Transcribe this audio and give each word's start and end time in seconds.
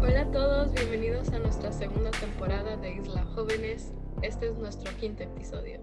Hola 0.00 0.22
a 0.22 0.30
todos, 0.32 0.72
bienvenidos 0.72 1.28
a 1.30 1.38
nuestra 1.40 1.70
segunda 1.70 2.10
temporada 2.10 2.78
de 2.78 2.94
Isla 2.94 3.22
Jóvenes. 3.34 3.92
Este 4.22 4.48
es 4.48 4.56
nuestro 4.56 4.90
quinto 4.96 5.24
episodio. 5.24 5.82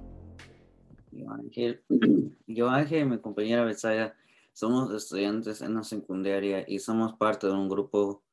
Yo 1.12 1.29
Ángel, 1.29 1.84
yo 2.48 2.70
Ángel 2.70 3.02
y 3.02 3.05
mi 3.05 3.20
compañera 3.20 3.63
Besaya 3.63 4.15
somos 4.53 4.91
estudiantes 4.91 5.62
en 5.62 5.75
la 5.75 5.83
secundaria 5.83 6.65
y 6.67 6.79
somos 6.79 7.13
parte 7.17 7.46
de 7.46 7.53
un 7.53 7.69
grupo, 7.69 8.23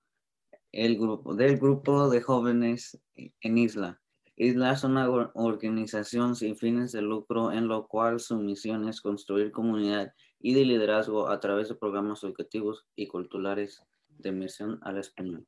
el 0.72 0.96
grupo, 0.98 1.34
del 1.34 1.58
grupo 1.58 2.08
de 2.08 2.22
jóvenes 2.22 2.98
en 3.14 3.58
Isla. 3.58 4.00
Isla 4.37 4.73
es 4.73 4.82
una 4.85 5.09
or- 5.09 5.30
organización 5.35 6.35
sin 6.35 6.57
fines 6.57 6.93
de 6.93 7.03
lucro 7.03 7.53
en 7.53 7.69
lo 7.69 7.87
cual 7.87 8.19
su 8.21 8.37
misión 8.37 8.89
es 8.89 9.00
construir 9.00 9.53
comunidad 9.53 10.12
y 10.41 10.55
de 10.55 10.64
liderazgo 10.64 11.29
a 11.29 11.39
través 11.41 11.68
de 11.68 11.77
programas 11.77 12.22
educativos 12.25 12.85
y 12.96 13.07
culturales 13.07 13.82
de 14.08 14.32
misión 14.32 14.81
al 14.82 14.99
español. 14.99 15.46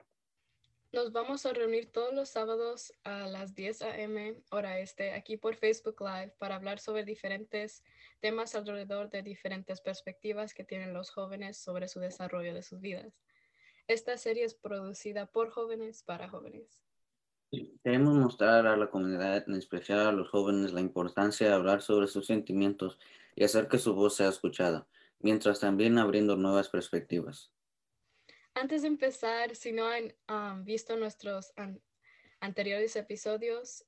Nos 0.92 1.12
vamos 1.12 1.44
a 1.44 1.52
reunir 1.52 1.90
todos 1.92 2.14
los 2.14 2.28
sábados 2.30 2.92
a 3.02 3.26
las 3.26 3.54
10 3.54 3.82
a.m. 3.82 4.40
hora 4.50 4.78
este 4.78 5.12
aquí 5.12 5.36
por 5.36 5.56
Facebook 5.56 5.96
Live 6.00 6.34
para 6.38 6.54
hablar 6.54 6.78
sobre 6.78 7.04
diferentes 7.04 7.82
temas 8.20 8.54
alrededor 8.54 9.10
de 9.10 9.22
diferentes 9.22 9.80
perspectivas 9.80 10.54
que 10.54 10.64
tienen 10.64 10.94
los 10.94 11.10
jóvenes 11.10 11.58
sobre 11.58 11.88
su 11.88 12.00
desarrollo 12.00 12.54
de 12.54 12.62
sus 12.62 12.80
vidas. 12.80 13.20
Esta 13.88 14.16
serie 14.16 14.44
es 14.44 14.54
producida 14.54 15.26
por 15.26 15.50
jóvenes 15.50 16.02
para 16.02 16.28
jóvenes. 16.28 16.85
Queremos 17.82 18.14
mostrar 18.14 18.66
a 18.66 18.76
la 18.76 18.88
comunidad, 18.90 19.44
en 19.48 19.54
especial 19.54 20.00
a 20.00 20.12
los 20.12 20.28
jóvenes, 20.30 20.72
la 20.72 20.80
importancia 20.80 21.46
de 21.46 21.54
hablar 21.54 21.82
sobre 21.82 22.06
sus 22.06 22.26
sentimientos 22.26 22.98
y 23.34 23.44
hacer 23.44 23.68
que 23.68 23.78
su 23.78 23.94
voz 23.94 24.16
sea 24.16 24.28
escuchada, 24.28 24.86
mientras 25.20 25.60
también 25.60 25.98
abriendo 25.98 26.36
nuevas 26.36 26.68
perspectivas. 26.68 27.50
Antes 28.54 28.82
de 28.82 28.88
empezar, 28.88 29.54
si 29.54 29.72
no 29.72 29.86
han 29.86 30.14
um, 30.28 30.64
visto 30.64 30.96
nuestros 30.96 31.52
an- 31.56 31.80
anteriores 32.40 32.96
episodios, 32.96 33.84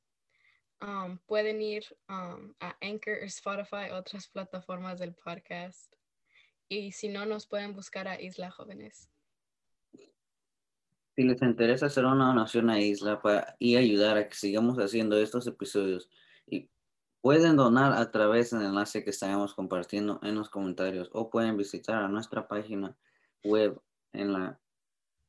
um, 0.83 1.19
pueden 1.27 1.62
ir 1.62 1.84
um, 2.08 2.55
a 2.61 2.77
Anchor, 2.80 3.22
Spotify, 3.24 3.91
otras 3.92 4.28
plataformas 4.28 4.98
del 4.98 5.14
podcast. 5.14 5.94
Y 6.69 6.92
si 6.92 7.08
no, 7.08 7.24
nos 7.24 7.46
pueden 7.46 7.74
buscar 7.74 8.08
a 8.08 8.20
Isla 8.20 8.50
Jóvenes. 8.50 9.08
Si 11.19 11.24
les 11.24 11.42
interesa 11.42 11.86
hacer 11.86 12.05
una 12.05 12.28
donación 12.28 12.70
a 12.70 12.78
Isla 12.78 13.20
para, 13.20 13.56
y 13.58 13.74
ayudar 13.74 14.16
a 14.16 14.28
que 14.28 14.36
sigamos 14.36 14.78
haciendo 14.78 15.19
estos 15.19 15.48
episodios, 15.48 16.08
y 16.47 16.70
pueden 17.20 17.56
donar 17.56 17.92
a 17.94 18.12
través 18.12 18.50
del 18.52 18.62
enlace 18.62 19.02
que 19.02 19.11
estaremos 19.11 19.52
compartiendo 19.52 20.20
en 20.22 20.36
los 20.36 20.48
comentarios 20.48 21.11
o 21.12 21.28
pueden 21.28 21.56
visitar 21.56 22.05
a 22.05 22.08
nuestra 22.08 22.46
página 22.46 22.96
web 23.42 23.80
en 24.12 24.33
la 24.33 24.61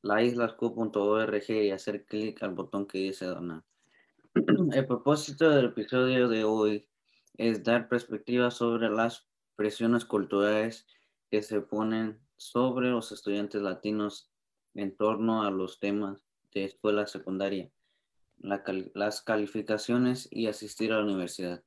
laislasq.org 0.03 1.49
y 1.49 1.71
hacer 1.71 2.05
clic 2.05 2.43
al 2.43 2.53
botón 2.53 2.85
que 2.85 2.99
dice 2.99 3.25
donar. 3.25 3.63
El 4.71 4.85
propósito 4.85 5.49
del 5.49 5.65
episodio 5.65 6.27
de 6.27 6.43
hoy 6.43 6.87
es 7.35 7.63
dar 7.63 7.89
perspectiva 7.89 8.51
sobre 8.51 8.91
las 8.91 9.27
presiones 9.55 10.05
culturales 10.05 10.85
que 11.31 11.41
se 11.41 11.61
ponen 11.61 12.19
sobre 12.37 12.89
los 12.91 13.11
estudiantes 13.11 13.63
latinos 13.63 14.29
en 14.73 14.95
torno 14.95 15.43
a 15.43 15.51
los 15.51 15.79
temas 15.79 16.25
de 16.53 16.65
escuela 16.65 17.07
secundaria, 17.07 17.69
la 18.39 18.63
cal- 18.63 18.91
las 18.95 19.21
calificaciones 19.21 20.27
y 20.31 20.47
asistir 20.47 20.91
a 20.91 20.97
la 20.97 21.03
universidad. 21.03 21.63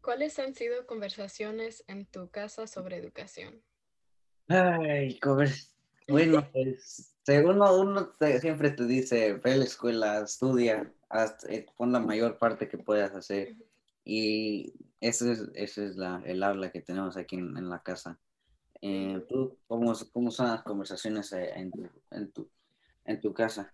¿Cuáles 0.00 0.38
han 0.38 0.54
sido 0.54 0.86
conversaciones 0.86 1.84
en 1.86 2.06
tu 2.06 2.28
casa 2.28 2.66
sobre 2.66 2.96
educación? 2.96 3.62
Ay. 4.48 5.20
Bueno, 6.08 6.44
pues 6.52 7.14
según 7.22 7.62
uno, 7.62 8.08
te- 8.18 8.40
siempre 8.40 8.70
te 8.70 8.84
dice, 8.86 9.34
ve 9.34 9.52
a 9.52 9.56
la 9.56 9.64
escuela, 9.64 10.20
estudia, 10.20 10.92
haz- 11.08 11.44
eh, 11.48 11.66
pon 11.76 11.92
la 11.92 12.00
mayor 12.00 12.38
parte 12.38 12.68
que 12.68 12.78
puedas 12.78 13.14
hacer. 13.14 13.56
Y 14.04 14.74
ese 15.00 15.30
es, 15.32 15.48
ese 15.54 15.86
es 15.86 15.96
la, 15.96 16.20
el 16.26 16.42
habla 16.42 16.72
que 16.72 16.80
tenemos 16.82 17.16
aquí 17.16 17.36
en, 17.36 17.56
en 17.56 17.68
la 17.68 17.80
casa. 17.82 18.18
Eh, 18.82 19.24
¿Tú 19.28 19.56
cómo, 19.68 19.92
cómo 20.12 20.30
son 20.32 20.48
las 20.48 20.62
conversaciones 20.64 21.32
eh, 21.32 21.52
en 21.54 21.70
tu, 21.70 21.88
en 22.10 22.32
tu, 22.32 22.50
en 23.04 23.20
tu 23.20 23.32
casa? 23.32 23.72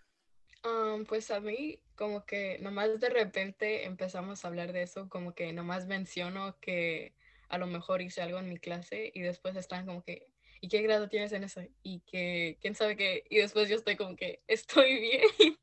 Um, 0.65 1.05
pues 1.07 1.31
a 1.31 1.41
mí 1.41 1.81
como 1.97 2.27
que 2.27 2.59
nomás 2.61 3.01
de 3.01 3.09
repente 3.09 3.87
empezamos 3.87 4.45
a 4.45 4.49
hablar 4.49 4.73
de 4.73 4.83
eso, 4.83 5.09
como 5.09 5.35
que 5.35 5.53
nomás 5.53 5.87
menciono 5.87 6.59
que 6.61 7.15
a 7.49 7.57
lo 7.59 7.67
mejor 7.67 8.03
hice 8.03 8.21
algo 8.21 8.39
en 8.39 8.49
mi 8.49 8.59
clase 8.59 9.11
y 9.15 9.21
después 9.23 9.57
están 9.57 9.87
como 9.87 10.03
que, 10.03 10.31
¿y 10.61 10.69
qué 10.69 10.83
grado 10.83 11.09
tienes 11.09 11.33
en 11.33 11.45
eso? 11.45 11.63
Y 11.83 12.01
que, 12.01 12.59
¿quién 12.61 12.75
sabe 12.75 12.97
qué? 12.97 13.25
Y 13.31 13.39
después 13.39 13.69
yo 13.71 13.77
estoy 13.77 13.97
como 13.97 14.15
que, 14.17 14.43
estoy 14.49 15.01
bien. 15.01 15.23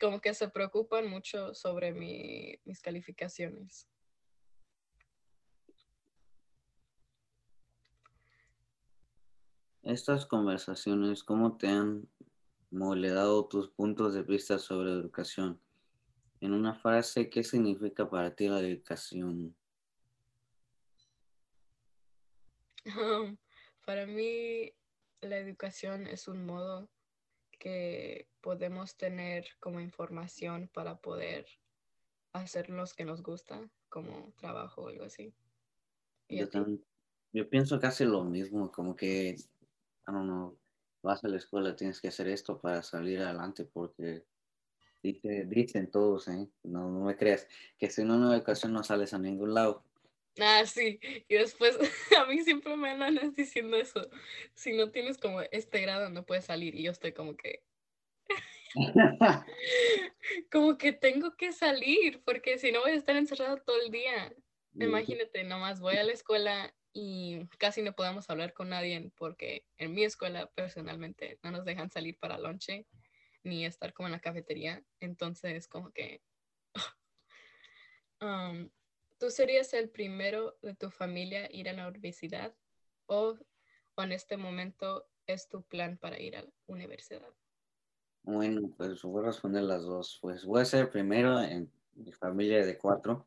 Como 0.00 0.20
que 0.20 0.34
se 0.34 0.48
preocupan 0.48 1.08
mucho 1.08 1.54
sobre 1.54 1.92
mi- 1.92 2.58
mis 2.64 2.80
calificaciones. 2.82 3.88
Estas 9.84 10.24
conversaciones, 10.24 11.22
¿cómo 11.22 11.58
te 11.58 11.68
han 11.68 12.08
modelado 12.70 13.46
tus 13.46 13.68
puntos 13.68 14.14
de 14.14 14.22
vista 14.22 14.58
sobre 14.58 14.90
educación? 14.90 15.60
En 16.40 16.52
una 16.54 16.74
frase, 16.74 17.28
¿qué 17.28 17.44
significa 17.44 18.08
para 18.08 18.34
ti 18.34 18.48
la 18.48 18.60
educación? 18.60 19.54
Um, 22.86 23.36
para 23.86 24.06
mí, 24.06 24.72
la 25.20 25.36
educación 25.36 26.06
es 26.06 26.28
un 26.28 26.46
modo 26.46 26.88
que 27.58 28.26
podemos 28.40 28.96
tener 28.96 29.46
como 29.60 29.80
información 29.80 30.70
para 30.72 30.96
poder 30.96 31.46
hacer 32.32 32.70
los 32.70 32.94
que 32.94 33.04
nos 33.04 33.22
gusta, 33.22 33.68
como 33.90 34.32
trabajo 34.38 34.82
o 34.82 34.88
algo 34.88 35.04
así. 35.04 35.34
Yo 37.34 37.50
pienso 37.50 37.78
casi 37.80 38.04
lo 38.04 38.24
mismo, 38.24 38.70
como 38.70 38.96
que, 38.96 39.36
I 40.06 40.12
don't 40.12 40.26
know, 40.26 40.58
vas 41.02 41.24
a 41.24 41.28
la 41.28 41.36
escuela, 41.36 41.76
tienes 41.76 42.00
que 42.00 42.08
hacer 42.08 42.28
esto 42.28 42.60
para 42.60 42.82
salir 42.82 43.20
adelante, 43.20 43.64
porque 43.64 44.24
dice- 45.02 45.44
dicen 45.46 45.90
todos, 45.90 46.28
¿eh? 46.28 46.48
No, 46.62 46.90
no 46.90 47.04
me 47.04 47.16
creas, 47.16 47.48
que 47.78 47.90
sin 47.90 48.10
una 48.10 48.34
educación 48.34 48.72
no 48.72 48.82
sales 48.82 49.14
a 49.14 49.18
ningún 49.18 49.54
lado. 49.54 49.84
Ah, 50.40 50.64
sí. 50.66 50.98
Y 51.28 51.34
después, 51.34 51.78
a 52.18 52.26
mí 52.26 52.42
siempre 52.42 52.76
me 52.76 52.90
andan 52.90 53.32
diciendo 53.32 53.76
eso. 53.76 54.08
Si 54.54 54.72
no 54.72 54.90
tienes 54.90 55.18
como 55.18 55.40
este 55.42 55.80
grado, 55.80 56.10
no 56.10 56.24
puedes 56.26 56.44
salir. 56.44 56.74
Y 56.74 56.82
yo 56.82 56.90
estoy 56.90 57.12
como 57.12 57.36
que, 57.36 57.62
como 60.50 60.76
que 60.78 60.92
tengo 60.92 61.36
que 61.36 61.52
salir, 61.52 62.22
porque 62.24 62.58
si 62.58 62.72
no 62.72 62.80
voy 62.80 62.92
a 62.92 62.94
estar 62.96 63.16
encerrado 63.16 63.58
todo 63.58 63.80
el 63.80 63.90
día. 63.90 64.34
Imagínate, 64.76 65.44
nomás 65.44 65.80
voy 65.80 65.96
a 65.96 66.02
la 66.02 66.12
escuela 66.12 66.74
y 66.94 67.44
casi 67.58 67.82
no 67.82 67.92
podemos 67.92 68.30
hablar 68.30 68.54
con 68.54 68.68
nadie 68.70 69.10
porque 69.16 69.66
en 69.78 69.92
mi 69.92 70.04
escuela 70.04 70.46
personalmente 70.54 71.40
no 71.42 71.50
nos 71.50 71.64
dejan 71.64 71.90
salir 71.90 72.16
para 72.20 72.38
lonche 72.38 72.86
ni 73.42 73.66
estar 73.66 73.92
como 73.92 74.06
en 74.06 74.12
la 74.12 74.20
cafetería. 74.20 74.82
Entonces, 75.00 75.66
como 75.68 75.90
que... 75.90 76.22
um, 78.20 78.70
¿Tú 79.18 79.30
serías 79.30 79.74
el 79.74 79.90
primero 79.90 80.56
de 80.62 80.74
tu 80.74 80.90
familia 80.90 81.46
a 81.46 81.52
ir 81.52 81.68
a 81.68 81.72
la 81.72 81.88
universidad 81.88 82.54
o, 83.06 83.36
o 83.96 84.02
en 84.02 84.12
este 84.12 84.36
momento 84.36 85.08
es 85.26 85.48
tu 85.48 85.62
plan 85.62 85.98
para 85.98 86.20
ir 86.20 86.36
a 86.36 86.42
la 86.42 86.52
universidad? 86.68 87.34
Bueno, 88.22 88.70
pues 88.76 89.02
voy 89.02 89.22
a 89.22 89.26
responder 89.26 89.64
las 89.64 89.82
dos. 89.82 90.18
Pues 90.22 90.44
voy 90.44 90.62
a 90.62 90.64
ser 90.64 90.90
primero 90.90 91.40
en 91.40 91.70
mi 91.94 92.12
familia 92.12 92.64
de 92.64 92.78
cuatro, 92.78 93.26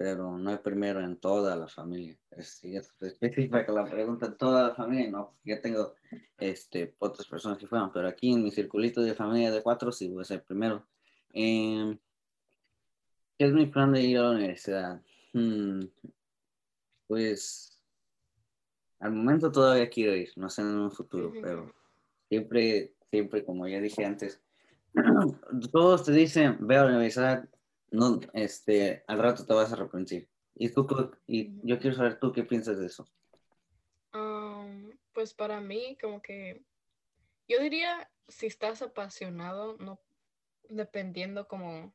pero 0.00 0.38
no 0.38 0.50
el 0.50 0.60
primero 0.60 0.98
en 1.00 1.18
toda 1.18 1.54
la 1.56 1.68
familia. 1.68 2.16
Es, 2.30 2.64
es 2.64 2.90
específica 3.02 3.70
la 3.70 3.84
pregunta 3.84 4.24
en 4.24 4.36
toda 4.38 4.68
la 4.68 4.74
familia, 4.74 5.10
no, 5.10 5.34
ya 5.44 5.60
tengo 5.60 5.94
este, 6.38 6.94
otras 7.00 7.28
personas 7.28 7.58
que 7.58 7.66
fueron, 7.66 7.92
pero 7.92 8.08
aquí 8.08 8.32
en 8.32 8.42
mi 8.42 8.50
circulito 8.50 9.02
de 9.02 9.12
familia 9.12 9.50
de 9.50 9.62
cuatro 9.62 9.92
sí 9.92 10.08
voy 10.08 10.22
a 10.22 10.24
ser 10.24 10.42
primero. 10.42 10.86
Em, 11.34 11.98
¿Qué 13.36 13.44
es 13.44 13.52
mi 13.52 13.66
plan 13.66 13.92
de 13.92 14.00
ir 14.00 14.16
a 14.16 14.22
la 14.22 14.30
universidad? 14.30 15.02
Hmm, 15.34 15.80
pues 17.06 17.78
al 19.00 19.12
momento 19.12 19.52
todavía 19.52 19.90
quiero 19.90 20.16
ir, 20.16 20.30
no 20.36 20.48
sé 20.48 20.62
en 20.62 20.68
un 20.68 20.90
futuro, 20.90 21.30
pero 21.42 21.74
siempre, 22.30 22.94
siempre, 23.10 23.44
como 23.44 23.68
ya 23.68 23.82
dije 23.82 24.06
antes, 24.06 24.40
todos 25.72 26.04
te 26.06 26.12
dicen, 26.12 26.56
ve 26.58 26.78
a 26.78 26.84
la 26.84 26.88
universidad, 26.88 27.46
no, 27.90 28.20
este, 28.34 29.04
al 29.06 29.18
rato 29.18 29.44
te 29.44 29.54
vas 29.54 29.70
a 29.70 29.74
arrepentir. 29.74 30.28
Y 30.54 30.68
tú, 30.70 30.86
y 31.26 31.52
yo 31.66 31.78
quiero 31.78 31.96
saber 31.96 32.18
tú 32.18 32.32
qué 32.32 32.44
piensas 32.44 32.78
de 32.78 32.86
eso. 32.86 33.08
Um, 34.12 34.90
pues 35.12 35.34
para 35.34 35.60
mí, 35.60 35.96
como 36.00 36.20
que 36.20 36.64
yo 37.48 37.60
diría, 37.60 38.10
si 38.28 38.46
estás 38.46 38.82
apasionado, 38.82 39.76
no 39.78 40.00
dependiendo 40.68 41.48
como, 41.48 41.92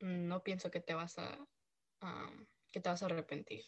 no 0.00 0.42
pienso 0.42 0.70
que 0.70 0.80
te 0.80 0.94
vas 0.94 1.18
a 1.18 1.46
um, 2.00 2.46
que 2.70 2.80
te 2.80 2.88
vas 2.88 3.02
a 3.02 3.06
arrepentir. 3.06 3.64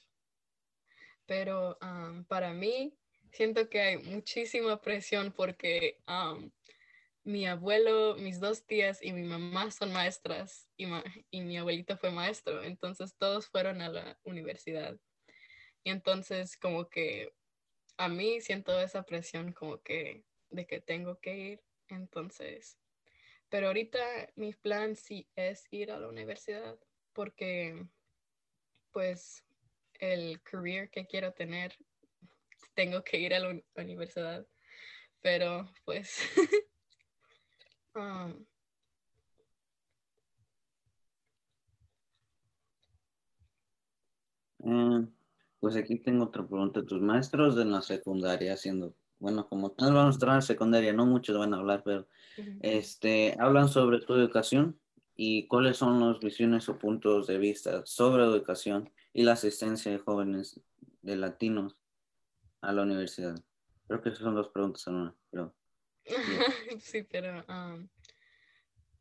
Pero 1.27 1.79
para 2.29 2.53
mí, 2.53 2.97
siento 3.31 3.69
que 3.69 3.81
hay 3.81 3.99
muchísima 3.99 4.81
presión 4.81 5.33
porque 5.33 6.01
mi 7.27 7.45
abuelo, 7.45 8.15
mis 8.15 8.39
dos 8.39 8.65
tías 8.67 9.03
y 9.03 9.13
mi 9.13 9.25
mamá 9.25 9.73
son 9.73 9.93
maestras 9.93 10.69
y, 10.77 10.87
y 11.33 11.41
mi 11.41 11.59
abuelito 11.59 11.97
fue 11.99 12.13
maestro, 12.13 12.63
entonces 12.63 13.17
todos 13.19 13.49
fueron 13.49 13.83
a 13.83 13.89
la 13.89 14.19
universidad. 14.23 14.97
Y 15.83 15.91
entonces 15.91 16.57
como 16.57 16.89
que 16.89 17.35
a 17.97 18.09
mí 18.09 18.41
siento 18.41 18.81
esa 18.81 19.03
presión 19.03 19.53
como 19.53 19.83
que 19.83 20.25
de 20.51 20.69
que 20.69 20.81
tengo 20.81 21.19
que 21.19 21.37
ir, 21.37 21.65
entonces, 21.89 22.79
pero 23.49 23.67
ahorita 23.67 23.99
mi 24.37 24.53
plan 24.53 24.95
sí 24.95 25.29
es 25.35 25.67
ir 25.73 25.91
a 25.91 25.99
la 25.99 26.09
universidad 26.09 26.79
porque 27.13 27.89
pues 28.93 29.45
el 29.95 30.41
career 30.43 30.91
que 30.91 31.09
quiero 31.09 31.33
tener 31.33 31.77
tengo 32.75 33.03
que 33.03 33.19
ir 33.19 33.35
a 33.35 33.41
la 33.41 33.61
universidad, 33.75 34.47
pero 35.21 35.69
pues 35.85 36.21
um, 37.97 38.47
mm, 44.59 45.09
pues 45.61 45.77
aquí 45.77 45.99
tengo 45.99 46.25
otra 46.25 46.47
pregunta. 46.47 46.85
Tus 46.85 47.01
maestros 47.01 47.57
de 47.57 47.65
la 47.65 47.83
secundaria, 47.83 48.53
haciendo, 48.53 48.95
bueno, 49.19 49.49
como 49.49 49.71
todos 49.71 49.93
vamos 49.93 50.15
a 50.15 50.19
estar 50.19 50.35
en 50.35 50.43
secundaria, 50.43 50.93
no 50.93 51.07
muchos 51.07 51.39
van 51.39 51.55
a 51.55 51.59
hablar, 51.59 51.83
pero 51.85 52.07
este, 52.61 53.37
hablan 53.39 53.69
sobre 53.69 54.01
tu 54.01 54.15
educación 54.15 54.79
y 55.17 55.47
cuáles 55.49 55.79
son 55.79 56.01
las 56.01 56.21
visiones 56.21 56.69
o 56.69 56.79
puntos 56.79 57.27
de 57.27 57.39
vista 57.39 57.85
sobre 57.87 58.25
educación 58.25 58.91
y 59.15 59.23
la 59.23 59.33
asistencia 59.33 59.91
de 59.91 59.99
jóvenes 59.99 60.61
de 61.03 61.17
latinos 61.17 61.77
a 62.61 62.73
la 62.73 62.83
universidad. 62.83 63.37
Creo 63.89 64.03
que 64.03 64.11
esas 64.11 64.23
son 64.23 64.35
dos 64.35 64.49
preguntas 64.49 64.87
en 64.87 64.95
una, 64.97 65.15
pero... 65.31 65.55
sí, 66.81 67.03
pero 67.03 67.45
um, 67.49 67.89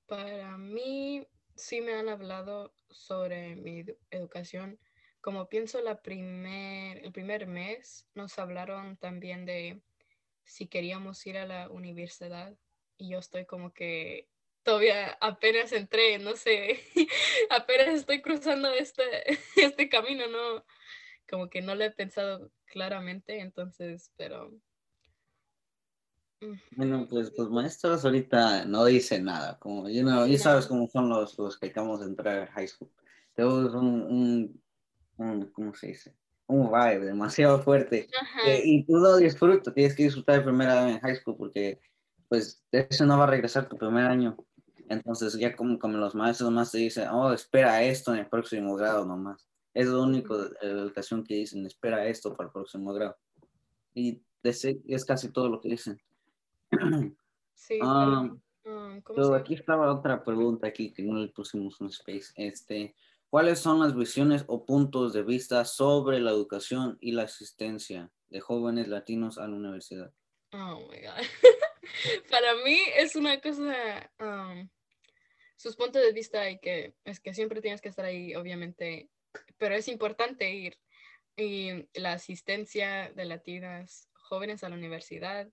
para 0.07 0.57
mí 0.57 1.27
sí 1.55 1.81
me 1.81 1.93
han 1.93 2.09
hablado 2.09 2.73
sobre 2.89 3.55
mi 3.55 3.85
educación. 4.11 4.79
Como 5.21 5.49
pienso 5.49 5.81
la 5.81 6.01
primer, 6.01 7.03
el 7.03 7.11
primer 7.11 7.47
mes, 7.47 8.07
nos 8.13 8.37
hablaron 8.37 8.97
también 8.97 9.45
de 9.45 9.81
si 10.43 10.67
queríamos 10.67 11.25
ir 11.25 11.37
a 11.37 11.47
la 11.47 11.69
universidad 11.69 12.55
y 12.97 13.09
yo 13.09 13.19
estoy 13.19 13.45
como 13.45 13.73
que 13.73 14.29
todavía 14.63 15.17
apenas 15.21 15.71
entré, 15.71 16.17
no 16.19 16.35
sé, 16.35 16.79
apenas 17.49 17.89
estoy 17.89 18.21
cruzando 18.21 18.71
este, 18.73 19.03
este 19.57 19.89
camino, 19.89 20.27
no, 20.27 20.65
como 21.29 21.49
que 21.49 21.61
no 21.61 21.75
lo 21.75 21.83
he 21.83 21.91
pensado 21.91 22.51
claramente, 22.65 23.39
entonces, 23.39 24.11
pero... 24.17 24.51
Bueno, 26.75 27.07
pues 27.09 27.31
los 27.37 27.49
maestros 27.49 28.03
ahorita 28.05 28.65
no 28.65 28.85
dicen 28.85 29.25
nada, 29.25 29.57
como 29.59 29.89
you 29.89 30.01
know, 30.01 30.25
ya 30.25 30.37
sabes 30.37 30.67
cómo 30.67 30.87
son 30.87 31.09
los, 31.09 31.37
los 31.37 31.57
que 31.57 31.67
acabamos 31.67 32.01
de 32.01 32.07
entrar 32.07 32.43
a 32.43 32.51
high 32.53 32.67
school. 32.67 32.89
Tenemos 33.33 33.73
un, 33.73 34.61
un, 35.17 35.51
¿cómo 35.51 35.73
se 35.73 35.87
dice? 35.87 36.15
Un 36.47 36.67
vibe 36.67 37.05
demasiado 37.05 37.59
fuerte. 37.61 38.07
Eh, 38.45 38.61
y 38.63 38.83
tú 38.85 38.97
lo 38.97 39.17
disfrutas, 39.17 39.73
tienes 39.73 39.95
que 39.95 40.03
disfrutar 40.03 40.35
el 40.35 40.43
primer 40.43 40.69
año 40.69 40.95
en 40.95 40.99
high 40.99 41.15
school 41.15 41.35
porque 41.37 41.79
pues 42.29 42.63
eso 42.71 43.05
no 43.05 43.17
va 43.17 43.25
a 43.25 43.27
regresar 43.27 43.67
tu 43.67 43.77
primer 43.77 44.05
año. 44.05 44.37
Entonces 44.89 45.33
ya 45.37 45.55
como, 45.55 45.79
como 45.79 45.97
los 45.97 46.15
maestros 46.15 46.51
más 46.51 46.71
te 46.71 46.77
dicen, 46.77 47.09
oh, 47.09 47.33
espera 47.33 47.83
esto 47.83 48.13
en 48.13 48.19
el 48.19 48.27
próximo 48.27 48.75
grado 48.75 49.05
nomás. 49.05 49.47
Es 49.73 49.87
lo 49.87 50.03
único 50.03 50.37
de 50.37 50.51
la 50.61 50.81
educación 50.81 51.23
que 51.23 51.35
dicen, 51.35 51.65
espera 51.65 52.07
esto 52.07 52.35
para 52.35 52.47
el 52.47 52.53
próximo 52.53 52.93
grado. 52.93 53.17
Y 53.93 54.21
es 54.43 55.05
casi 55.05 55.29
todo 55.29 55.49
lo 55.49 55.59
que 55.59 55.69
dicen. 55.69 55.99
Sí, 57.53 57.79
ah, 57.81 58.29
pero, 58.63 59.35
aquí 59.35 59.53
estaba 59.53 59.93
otra 59.93 60.23
pregunta 60.23 60.67
aquí 60.67 60.91
que 60.93 61.03
no 61.03 61.19
le 61.19 61.27
pusimos 61.29 61.79
un 61.81 61.87
space. 61.87 62.33
Este, 62.35 62.95
¿Cuáles 63.29 63.59
son 63.59 63.79
las 63.79 63.95
visiones 63.95 64.43
o 64.47 64.65
puntos 64.65 65.13
de 65.13 65.23
vista 65.23 65.65
sobre 65.65 66.19
la 66.19 66.31
educación 66.31 66.97
y 67.01 67.11
la 67.11 67.23
asistencia 67.23 68.11
de 68.29 68.39
jóvenes 68.39 68.87
latinos 68.87 69.37
a 69.37 69.47
la 69.47 69.55
universidad? 69.55 70.13
Oh 70.51 70.87
my 70.89 70.99
God. 71.01 71.25
Para 72.29 72.55
mí 72.63 72.79
es 72.97 73.15
una 73.15 73.39
cosa, 73.41 74.11
um, 74.19 74.69
sus 75.57 75.75
puntos 75.75 76.01
de 76.01 76.11
vista 76.13 76.49
y 76.49 76.59
que 76.59 76.95
es 77.03 77.19
que 77.19 77.33
siempre 77.33 77.61
tienes 77.61 77.81
que 77.81 77.89
estar 77.89 78.05
ahí, 78.05 78.35
obviamente, 78.35 79.09
pero 79.57 79.75
es 79.75 79.87
importante 79.87 80.53
ir. 80.53 80.77
Y 81.37 81.87
la 81.93 82.13
asistencia 82.13 83.11
de 83.13 83.25
latinas 83.25 84.09
jóvenes 84.13 84.63
a 84.63 84.69
la 84.69 84.75
universidad, 84.75 85.49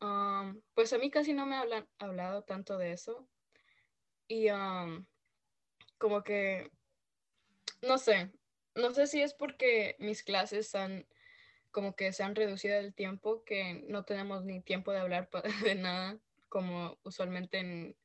um, 0.00 0.60
pues 0.74 0.92
a 0.92 0.98
mí 0.98 1.10
casi 1.10 1.32
no 1.32 1.46
me 1.46 1.56
han 1.56 1.86
hablado 1.98 2.42
tanto 2.42 2.78
de 2.78 2.92
eso. 2.92 3.28
Y 4.28 4.50
um, 4.50 5.06
como 5.98 6.22
que, 6.22 6.70
no 7.82 7.98
sé, 7.98 8.32
no 8.74 8.92
sé 8.92 9.06
si 9.06 9.22
es 9.22 9.34
porque 9.34 9.96
mis 9.98 10.22
clases 10.22 10.74
han 10.74 11.06
como 11.70 11.94
que 11.94 12.14
se 12.14 12.22
han 12.22 12.34
reducido 12.34 12.78
el 12.78 12.94
tiempo, 12.94 13.44
que 13.44 13.84
no 13.88 14.02
tenemos 14.04 14.44
ni 14.44 14.62
tiempo 14.62 14.92
de 14.92 14.98
hablar 15.00 15.28
de 15.62 15.74
nada, 15.74 16.18
como 16.48 16.98
usualmente 17.02 17.58
en 17.58 17.96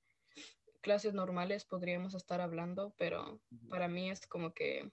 clases 0.82 1.14
normales 1.14 1.64
podríamos 1.64 2.14
estar 2.14 2.42
hablando, 2.42 2.94
pero 2.98 3.40
para 3.70 3.88
mí 3.88 4.12
es 4.12 4.28
como 4.28 4.54
que 4.54 4.92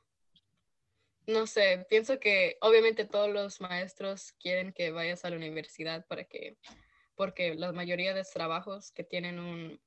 no 1.28 1.46
sé, 1.46 1.86
pienso 1.90 2.18
que 2.18 2.56
obviamente 2.62 3.04
todos 3.04 3.28
los 3.28 3.60
maestros 3.60 4.32
quieren 4.40 4.72
que 4.72 4.90
vayas 4.90 5.24
a 5.24 5.30
la 5.30 5.36
universidad 5.36 6.06
para 6.06 6.24
que, 6.24 6.56
porque 7.18 7.56
la 7.56 7.72
mayoría 7.72 8.14
de 8.14 8.20
los 8.20 8.30
trabajos 8.30 8.92
que 8.92 9.02
tienen 9.02 9.40
un 9.40 9.80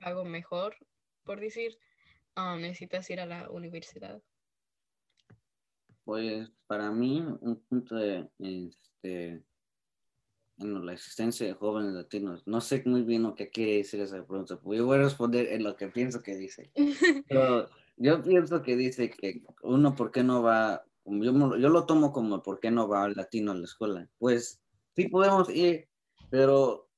pago 0.00 0.24
mejor, 0.24 0.76
por 1.24 1.40
decir, 1.40 1.76
ah, 2.36 2.56
necesitas 2.56 3.10
ir 3.10 3.18
a 3.18 3.26
la 3.26 3.50
universidad. 3.50 4.22
Pues 6.04 6.50
para 6.68 6.92
mí, 6.92 7.20
un 7.40 7.60
punto 7.68 7.96
de 7.96 8.28
este, 8.38 9.42
bueno, 10.56 10.78
la 10.84 10.92
existencia 10.92 11.48
de 11.48 11.54
jóvenes 11.54 11.94
latinos, 11.94 12.46
no 12.46 12.60
sé 12.60 12.80
muy 12.86 13.02
bien 13.02 13.24
lo 13.24 13.34
que 13.34 13.50
quiere 13.50 13.78
decir 13.78 14.00
esa 14.00 14.24
pregunta, 14.24 14.60
yo 14.64 14.86
voy 14.86 14.98
a 14.98 15.02
responder 15.02 15.48
en 15.48 15.64
lo 15.64 15.76
que 15.76 15.88
pienso 15.88 16.22
que 16.22 16.36
dice. 16.36 16.70
Pero 17.28 17.68
yo 17.96 18.22
pienso 18.22 18.62
que 18.62 18.76
dice 18.76 19.10
que 19.10 19.42
uno, 19.62 19.96
¿por 19.96 20.12
qué 20.12 20.22
no 20.22 20.42
va? 20.42 20.84
Yo, 21.04 21.56
yo 21.56 21.68
lo 21.70 21.86
tomo 21.86 22.12
como, 22.12 22.40
¿por 22.40 22.60
qué 22.60 22.70
no 22.70 22.86
va 22.86 23.06
el 23.06 23.14
latino 23.14 23.50
a 23.50 23.56
la 23.56 23.64
escuela? 23.64 24.08
Pues 24.18 24.62
sí 24.94 25.08
podemos 25.08 25.50
ir, 25.50 25.88
pero 26.30 26.88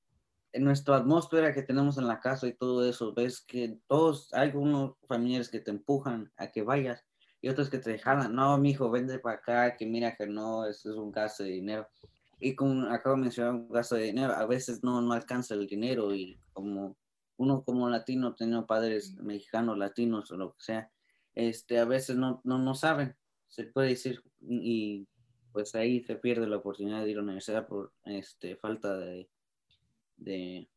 en 0.52 0.64
nuestra 0.64 0.96
atmósfera 0.96 1.54
que 1.54 1.62
tenemos 1.62 1.98
en 1.98 2.08
la 2.08 2.20
casa 2.20 2.46
y 2.46 2.54
todo 2.54 2.88
eso, 2.88 3.14
ves 3.14 3.40
que 3.40 3.78
todos, 3.86 4.32
hay 4.32 4.48
algunos 4.48 4.96
familiares 5.06 5.48
que 5.48 5.60
te 5.60 5.70
empujan 5.70 6.32
a 6.36 6.48
que 6.48 6.62
vayas 6.62 7.04
y 7.40 7.48
otros 7.48 7.70
que 7.70 7.78
te 7.78 7.98
jalan, 7.98 8.34
no, 8.34 8.58
mi 8.58 8.70
hijo, 8.70 8.90
vende 8.90 9.18
para 9.18 9.36
acá, 9.36 9.76
que 9.76 9.86
mira 9.86 10.14
que 10.16 10.26
no, 10.26 10.66
es 10.66 10.84
un 10.84 11.10
gasto 11.10 11.44
de 11.44 11.50
dinero. 11.50 11.88
Y 12.38 12.54
como 12.54 12.90
acabo 12.90 13.16
de 13.16 13.22
mencionar, 13.22 13.54
un 13.54 13.68
gasto 13.68 13.94
de 13.94 14.04
dinero, 14.04 14.34
a 14.34 14.46
veces 14.46 14.82
no, 14.82 15.00
no 15.00 15.12
alcanza 15.12 15.54
el 15.54 15.66
dinero 15.66 16.14
y 16.14 16.38
como 16.52 16.96
uno 17.36 17.62
como 17.64 17.88
latino, 17.88 18.34
teniendo 18.34 18.66
padres 18.66 19.14
mexicanos, 19.16 19.78
latinos 19.78 20.30
o 20.30 20.36
lo 20.36 20.52
que 20.52 20.60
sea, 20.62 20.90
este, 21.34 21.78
a 21.78 21.84
veces 21.86 22.16
no, 22.16 22.40
no, 22.44 22.58
no 22.58 22.74
saben, 22.74 23.16
se 23.48 23.64
puede 23.64 23.90
decir, 23.90 24.22
y 24.40 25.06
pues 25.52 25.74
ahí 25.74 26.02
se 26.02 26.16
pierde 26.16 26.46
la 26.46 26.56
oportunidad 26.56 27.04
de 27.04 27.10
ir 27.10 27.16
a 27.16 27.20
la 27.20 27.24
universidad 27.24 27.66
por 27.66 27.92
este, 28.04 28.56
falta 28.56 28.96
de... 28.96 29.28
de 30.16 30.68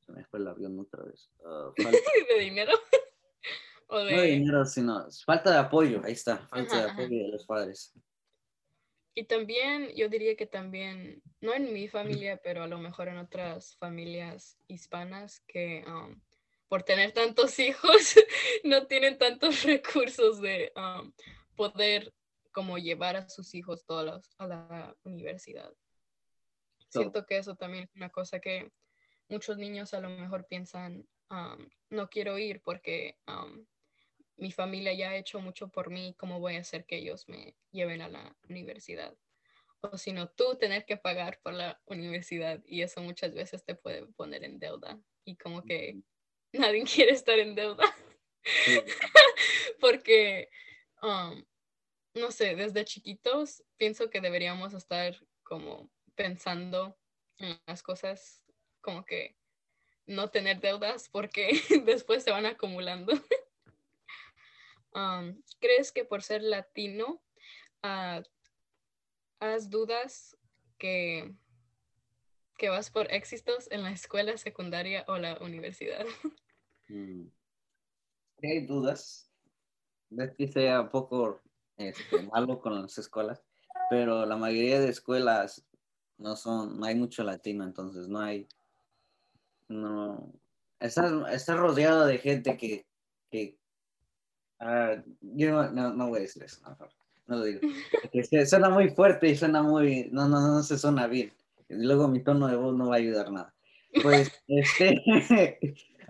Se 0.00 0.12
me 0.12 0.24
fue 0.24 0.40
el 0.40 0.48
avión 0.48 0.78
otra 0.78 1.04
vez. 1.04 1.30
Ah, 1.44 1.72
¿De 1.76 2.40
dinero? 2.40 2.72
¿O 3.88 3.98
de... 3.98 4.16
No 4.16 4.22
de 4.22 4.28
dinero, 4.28 4.64
sino 4.64 5.06
falta 5.24 5.50
de 5.50 5.58
apoyo, 5.58 6.02
ahí 6.04 6.12
está, 6.12 6.38
falta 6.48 6.84
de 6.84 6.90
apoyo 6.90 7.24
de 7.24 7.28
los 7.28 7.46
padres. 7.46 7.92
Y 9.18 9.24
también, 9.24 9.92
yo 9.96 10.10
diría 10.10 10.36
que 10.36 10.46
también, 10.46 11.22
no 11.40 11.54
en 11.54 11.72
mi 11.72 11.88
familia, 11.88 12.38
pero 12.44 12.62
a 12.62 12.66
lo 12.66 12.78
mejor 12.78 13.08
en 13.08 13.16
otras 13.16 13.74
familias 13.78 14.58
hispanas 14.68 15.40
que 15.48 15.84
um, 15.86 16.20
por 16.68 16.82
tener 16.82 17.12
tantos 17.12 17.58
hijos 17.58 18.14
no 18.62 18.86
tienen 18.86 19.16
tantos 19.16 19.62
recursos 19.62 20.42
de 20.42 20.70
um, 20.76 21.12
poder 21.56 22.12
como 22.56 22.78
llevar 22.78 23.16
a 23.16 23.28
sus 23.28 23.54
hijos 23.54 23.84
todos 23.84 24.34
a 24.38 24.46
la 24.46 24.96
universidad. 25.02 25.70
Siento 26.88 27.26
que 27.26 27.36
eso 27.36 27.54
también 27.54 27.84
es 27.84 27.94
una 27.94 28.08
cosa 28.08 28.40
que 28.40 28.72
muchos 29.28 29.58
niños 29.58 29.92
a 29.92 30.00
lo 30.00 30.08
mejor 30.08 30.46
piensan, 30.46 31.06
um, 31.28 31.68
no 31.90 32.08
quiero 32.08 32.38
ir 32.38 32.62
porque 32.62 33.18
mi 34.36 34.52
familia 34.52 34.94
ya 34.94 35.10
ha 35.10 35.16
hecho 35.16 35.38
mucho 35.38 35.68
por 35.68 35.90
mí, 35.90 36.14
¿cómo 36.18 36.40
voy 36.40 36.56
a 36.56 36.60
hacer 36.60 36.86
que 36.86 36.96
ellos 36.96 37.28
me 37.28 37.54
lleven 37.72 38.00
a 38.00 38.08
la 38.08 38.34
universidad? 38.48 39.14
O 39.82 39.98
si 39.98 40.12
no, 40.12 40.30
tú 40.30 40.56
tener 40.56 40.86
que 40.86 40.96
pagar 40.96 41.38
por 41.42 41.52
la 41.52 41.78
universidad 41.84 42.62
y 42.64 42.80
eso 42.80 43.02
muchas 43.02 43.34
veces 43.34 43.66
te 43.66 43.74
puede 43.74 44.06
poner 44.14 44.44
en 44.44 44.58
deuda 44.58 44.98
y 45.26 45.36
como 45.36 45.62
que 45.62 46.00
nadie 46.54 46.84
quiere 46.90 47.12
estar 47.12 47.38
en 47.38 47.54
deuda. 47.54 47.84
Porque 49.78 50.48
um, 51.02 51.44
no 52.16 52.30
sé, 52.30 52.56
desde 52.56 52.84
chiquitos 52.84 53.62
pienso 53.76 54.10
que 54.10 54.20
deberíamos 54.20 54.72
estar 54.72 55.14
como 55.42 55.90
pensando 56.14 56.98
en 57.38 57.60
las 57.66 57.82
cosas 57.82 58.42
como 58.80 59.04
que 59.04 59.36
no 60.06 60.30
tener 60.30 60.60
deudas 60.60 61.08
porque 61.08 61.50
después 61.84 62.24
se 62.24 62.30
van 62.30 62.46
acumulando. 62.46 63.12
Um, 64.94 65.42
¿Crees 65.60 65.92
que 65.92 66.06
por 66.06 66.22
ser 66.22 66.42
latino 66.42 67.22
uh, 67.84 68.22
has 69.40 69.68
dudas 69.68 70.38
que, 70.78 71.34
que 72.56 72.70
vas 72.70 72.90
por 72.90 73.12
éxitos 73.12 73.70
en 73.70 73.82
la 73.82 73.90
escuela 73.90 74.38
secundaria 74.38 75.04
o 75.06 75.18
la 75.18 75.36
universidad? 75.40 76.06
Mm. 76.88 77.28
Hay 78.44 78.64
dudas. 78.64 79.28
Ves 80.08 80.32
que 80.38 80.46
sea 80.46 80.88
poco 80.88 81.42
este, 81.76 82.22
malo 82.32 82.60
con 82.60 82.80
las 82.80 82.98
escuelas, 82.98 83.42
pero 83.90 84.26
la 84.26 84.36
mayoría 84.36 84.80
de 84.80 84.88
escuelas 84.88 85.64
no 86.18 86.36
son, 86.36 86.78
no 86.78 86.86
hay 86.86 86.94
mucho 86.94 87.22
latino, 87.22 87.64
entonces 87.64 88.08
no 88.08 88.20
hay, 88.20 88.48
no, 89.68 90.32
estás, 90.80 91.48
rodeado 91.48 92.06
de 92.06 92.18
gente 92.18 92.56
que, 92.56 92.86
que 93.30 93.58
uh, 94.60 95.02
yo 95.20 95.70
no, 95.72 95.92
no, 95.92 96.08
voy 96.08 96.18
a 96.18 96.22
decir 96.22 96.42
eso, 96.44 96.60
no, 97.26 97.36
lo 97.36 97.44
digo, 97.44 97.60
que 98.12 98.22
suena 98.46 98.70
muy 98.70 98.90
fuerte 98.90 99.28
y 99.28 99.36
suena 99.36 99.62
muy, 99.62 100.08
no, 100.12 100.28
no, 100.28 100.40
no 100.40 100.62
se 100.62 100.78
suena 100.78 101.06
bien, 101.06 101.32
y 101.68 101.74
luego 101.74 102.08
mi 102.08 102.22
tono 102.22 102.48
de 102.48 102.56
voz 102.56 102.74
no 102.74 102.88
va 102.88 102.96
a 102.96 102.98
ayudar 102.98 103.30
nada. 103.30 103.52
Pues, 104.02 104.30
este, 104.48 105.02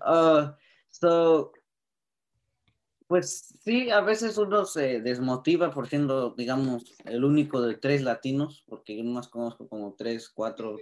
uh, 0.06 0.52
so, 0.90 1.52
pues 3.06 3.54
sí, 3.62 3.90
a 3.90 4.00
veces 4.00 4.36
uno 4.36 4.64
se 4.64 5.00
desmotiva 5.00 5.70
por 5.70 5.88
siendo, 5.88 6.30
digamos, 6.30 6.96
el 7.04 7.24
único 7.24 7.60
de 7.62 7.76
tres 7.76 8.02
latinos, 8.02 8.64
porque 8.66 8.96
yo 8.96 9.04
más 9.04 9.28
conozco 9.28 9.68
como 9.68 9.94
tres, 9.94 10.28
cuatro 10.28 10.76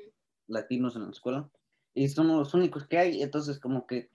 latinos 0.47 0.97
en 0.97 1.05
la 1.05 1.11
escuela, 1.11 1.51
y 1.93 2.09
somos 2.09 2.39
los 2.39 2.55
únicos 2.55 2.87
que 2.87 2.99
hay, 2.99 3.23
entonces 3.23 3.59
como 3.61 3.87
que 3.87 4.11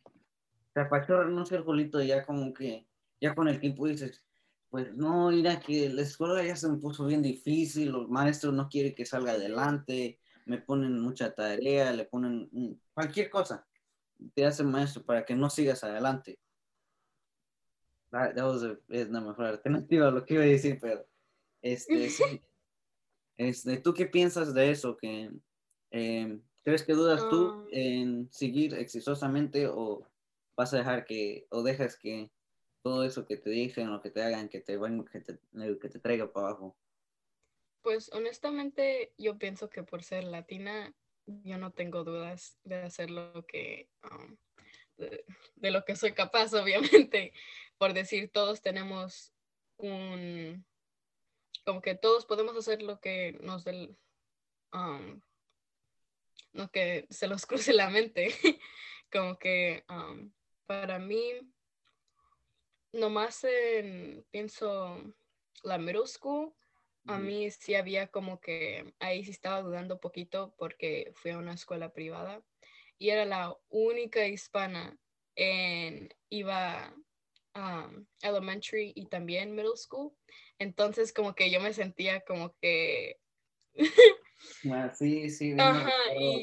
se 0.73 0.79
apachorra 0.81 1.27
un 1.27 1.45
circulito 1.45 2.01
y 2.01 2.07
ya 2.07 2.25
como 2.25 2.53
que, 2.53 2.87
ya 3.21 3.35
con 3.35 3.47
el 3.47 3.59
tiempo 3.59 3.87
dices, 3.87 4.23
pues 4.69 4.93
no, 4.95 5.29
mira 5.29 5.59
que 5.59 5.89
la 5.89 6.01
escuela 6.01 6.43
ya 6.43 6.55
se 6.55 6.67
me 6.67 6.77
puso 6.77 7.05
bien 7.05 7.21
difícil, 7.21 7.91
los 7.91 8.09
maestros 8.09 8.53
no 8.53 8.69
quieren 8.69 8.95
que 8.95 9.05
salga 9.05 9.33
adelante, 9.33 10.19
me 10.45 10.57
ponen 10.57 10.99
mucha 10.99 11.33
tarea, 11.33 11.91
le 11.91 12.05
ponen 12.05 12.49
cualquier 12.93 13.29
cosa, 13.29 13.67
te 14.33 14.45
hacen 14.45 14.69
maestro 14.71 15.03
para 15.03 15.25
que 15.25 15.35
no 15.35 15.49
sigas 15.49 15.83
adelante 15.83 16.39
that, 18.11 18.35
es 18.89 19.09
la 19.09 19.21
mejor 19.21 19.45
alternativa 19.45 20.11
lo 20.11 20.25
que 20.25 20.35
iba 20.35 20.43
a 20.43 20.47
decir, 20.47 20.77
pero 20.81 21.05
este, 21.61 22.09
este, 23.37 23.77
¿tú 23.77 23.93
qué 23.93 24.05
piensas 24.05 24.53
de 24.53 24.71
eso? 24.71 24.97
Que, 24.97 25.31
eh, 25.91 26.39
¿Crees 26.63 26.83
que 26.83 26.93
dudas 26.93 27.27
tú 27.29 27.51
um. 27.51 27.67
en 27.71 28.31
seguir 28.31 28.73
exitosamente 28.75 29.67
o 29.67 30.07
vas 30.55 30.73
a 30.73 30.77
dejar 30.77 31.05
que, 31.05 31.47
o 31.49 31.63
dejas 31.63 31.97
que 31.97 32.29
todo 32.81 33.03
eso 33.03 33.25
que 33.25 33.37
te 33.37 33.49
dicen 33.49 33.89
o 33.89 34.01
que 34.01 34.09
te 34.09 34.21
hagan, 34.21 34.49
que 34.49 34.59
te, 34.59 34.77
que 35.11 35.19
te, 35.21 35.39
que 35.79 35.89
te 35.89 35.99
traiga 35.99 36.31
para 36.31 36.47
abajo? 36.47 36.77
Pues 37.81 38.11
honestamente 38.13 39.13
yo 39.17 39.37
pienso 39.37 39.69
que 39.69 39.83
por 39.83 40.03
ser 40.03 40.25
latina 40.25 40.93
yo 41.43 41.57
no 41.57 41.71
tengo 41.71 42.03
dudas 42.03 42.57
de 42.63 42.75
hacer 42.75 43.09
lo 43.09 43.45
que, 43.45 43.89
um, 44.03 44.35
de, 44.97 45.71
lo 45.71 45.85
que 45.85 45.95
soy 45.95 46.13
capaz, 46.13 46.53
obviamente 47.01 47.33
por 47.79 47.93
decir, 47.93 48.29
todos 48.31 48.61
tenemos 48.61 49.33
un, 49.77 50.65
como 51.65 51.81
que 51.81 51.95
todos 51.95 52.25
podemos 52.25 52.55
hacer 52.57 52.83
lo 52.83 52.99
que 52.99 53.39
nos 53.41 53.63
del, 53.63 53.97
um, 54.73 55.21
no 56.51 56.69
que 56.69 57.07
se 57.09 57.27
los 57.27 57.45
cruce 57.47 57.73
la 57.73 57.89
mente, 57.89 58.33
como 59.11 59.39
que 59.39 59.85
um, 59.89 60.31
para 60.65 60.99
mí, 60.99 61.23
nomás 62.91 63.43
en, 63.45 64.25
pienso, 64.29 65.01
la 65.63 65.77
middle 65.77 66.05
school, 66.05 66.53
a 67.05 67.17
mí 67.17 67.49
sí 67.49 67.75
había 67.75 68.07
como 68.07 68.39
que, 68.39 68.93
ahí 68.99 69.23
sí 69.23 69.31
estaba 69.31 69.61
dudando 69.61 69.95
un 69.95 69.99
poquito 69.99 70.53
porque 70.57 71.11
fui 71.15 71.31
a 71.31 71.37
una 71.37 71.53
escuela 71.53 71.91
privada 71.91 72.43
y 72.99 73.09
era 73.09 73.25
la 73.25 73.57
única 73.69 74.27
hispana 74.27 74.99
en, 75.35 76.13
iba 76.29 76.93
Um, 77.59 78.05
elementary 78.21 78.93
y 78.95 79.07
también 79.07 79.53
middle 79.53 79.75
school. 79.75 80.13
Entonces 80.59 81.11
como 81.11 81.35
que 81.35 81.51
yo 81.51 81.59
me 81.59 81.73
sentía 81.73 82.21
como 82.21 82.53
que... 82.61 83.17
Ah, 84.71 84.89
sí, 84.95 85.29
sí, 85.29 85.53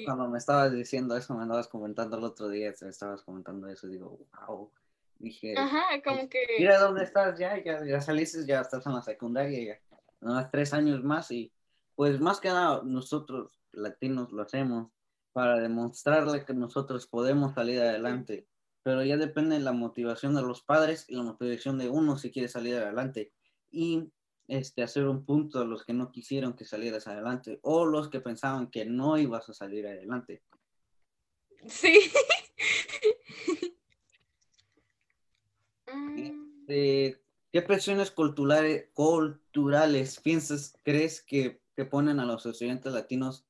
cuando 0.04 0.28
me 0.28 0.36
estabas 0.36 0.70
diciendo 0.70 1.16
eso, 1.16 1.34
me 1.34 1.44
andabas 1.44 1.66
comentando 1.66 2.18
el 2.18 2.24
otro 2.24 2.50
día, 2.50 2.70
te 2.74 2.86
estabas 2.90 3.22
comentando 3.22 3.68
eso, 3.68 3.86
y 3.86 3.92
digo, 3.92 4.18
wow. 4.46 4.70
Dije, 5.18 5.54
Ajá, 5.56 5.82
como 6.04 6.18
pues, 6.18 6.28
que... 6.28 6.46
Mira 6.58 6.78
dónde 6.78 7.04
estás 7.04 7.38
ya, 7.38 7.56
ya, 7.64 7.82
ya 7.86 8.02
saliste, 8.02 8.44
ya 8.44 8.60
estás 8.60 8.84
en 8.84 8.92
la 8.92 9.00
secundaria, 9.00 9.64
ya, 9.64 9.96
unos 10.20 10.50
tres 10.50 10.74
años 10.74 11.02
más 11.02 11.30
y 11.30 11.50
pues 11.94 12.20
más 12.20 12.38
que 12.38 12.48
nada 12.48 12.82
nosotros 12.84 13.58
latinos 13.72 14.30
lo 14.30 14.42
hacemos 14.42 14.90
para 15.32 15.58
demostrarle 15.58 16.44
que 16.44 16.52
nosotros 16.52 17.06
podemos 17.06 17.54
salir 17.54 17.80
adelante 17.80 18.46
pero 18.86 19.02
ya 19.02 19.16
depende 19.16 19.56
de 19.56 19.64
la 19.64 19.72
motivación 19.72 20.36
de 20.36 20.42
los 20.42 20.62
padres 20.62 21.06
y 21.08 21.16
la 21.16 21.24
motivación 21.24 21.76
de 21.76 21.88
uno 21.88 22.16
si 22.16 22.30
quiere 22.30 22.46
salir 22.46 22.76
adelante. 22.76 23.32
Y 23.68 24.12
este, 24.46 24.84
hacer 24.84 25.08
un 25.08 25.24
punto 25.24 25.58
a 25.58 25.64
los 25.64 25.84
que 25.84 25.92
no 25.92 26.12
quisieron 26.12 26.54
que 26.54 26.64
salieras 26.64 27.08
adelante 27.08 27.58
o 27.62 27.84
los 27.84 28.08
que 28.08 28.20
pensaban 28.20 28.70
que 28.70 28.84
no 28.84 29.18
ibas 29.18 29.48
a 29.48 29.54
salir 29.54 29.88
adelante. 29.88 30.44
Sí. 31.66 31.98
Este, 36.68 37.20
¿Qué 37.52 37.62
presiones 37.62 38.12
culturales, 38.12 38.88
culturales 38.92 40.20
piensas, 40.20 40.78
crees 40.84 41.22
que, 41.22 41.60
que 41.74 41.84
ponen 41.84 42.20
a 42.20 42.24
los 42.24 42.46
estudiantes 42.46 42.92
latinos 42.92 43.46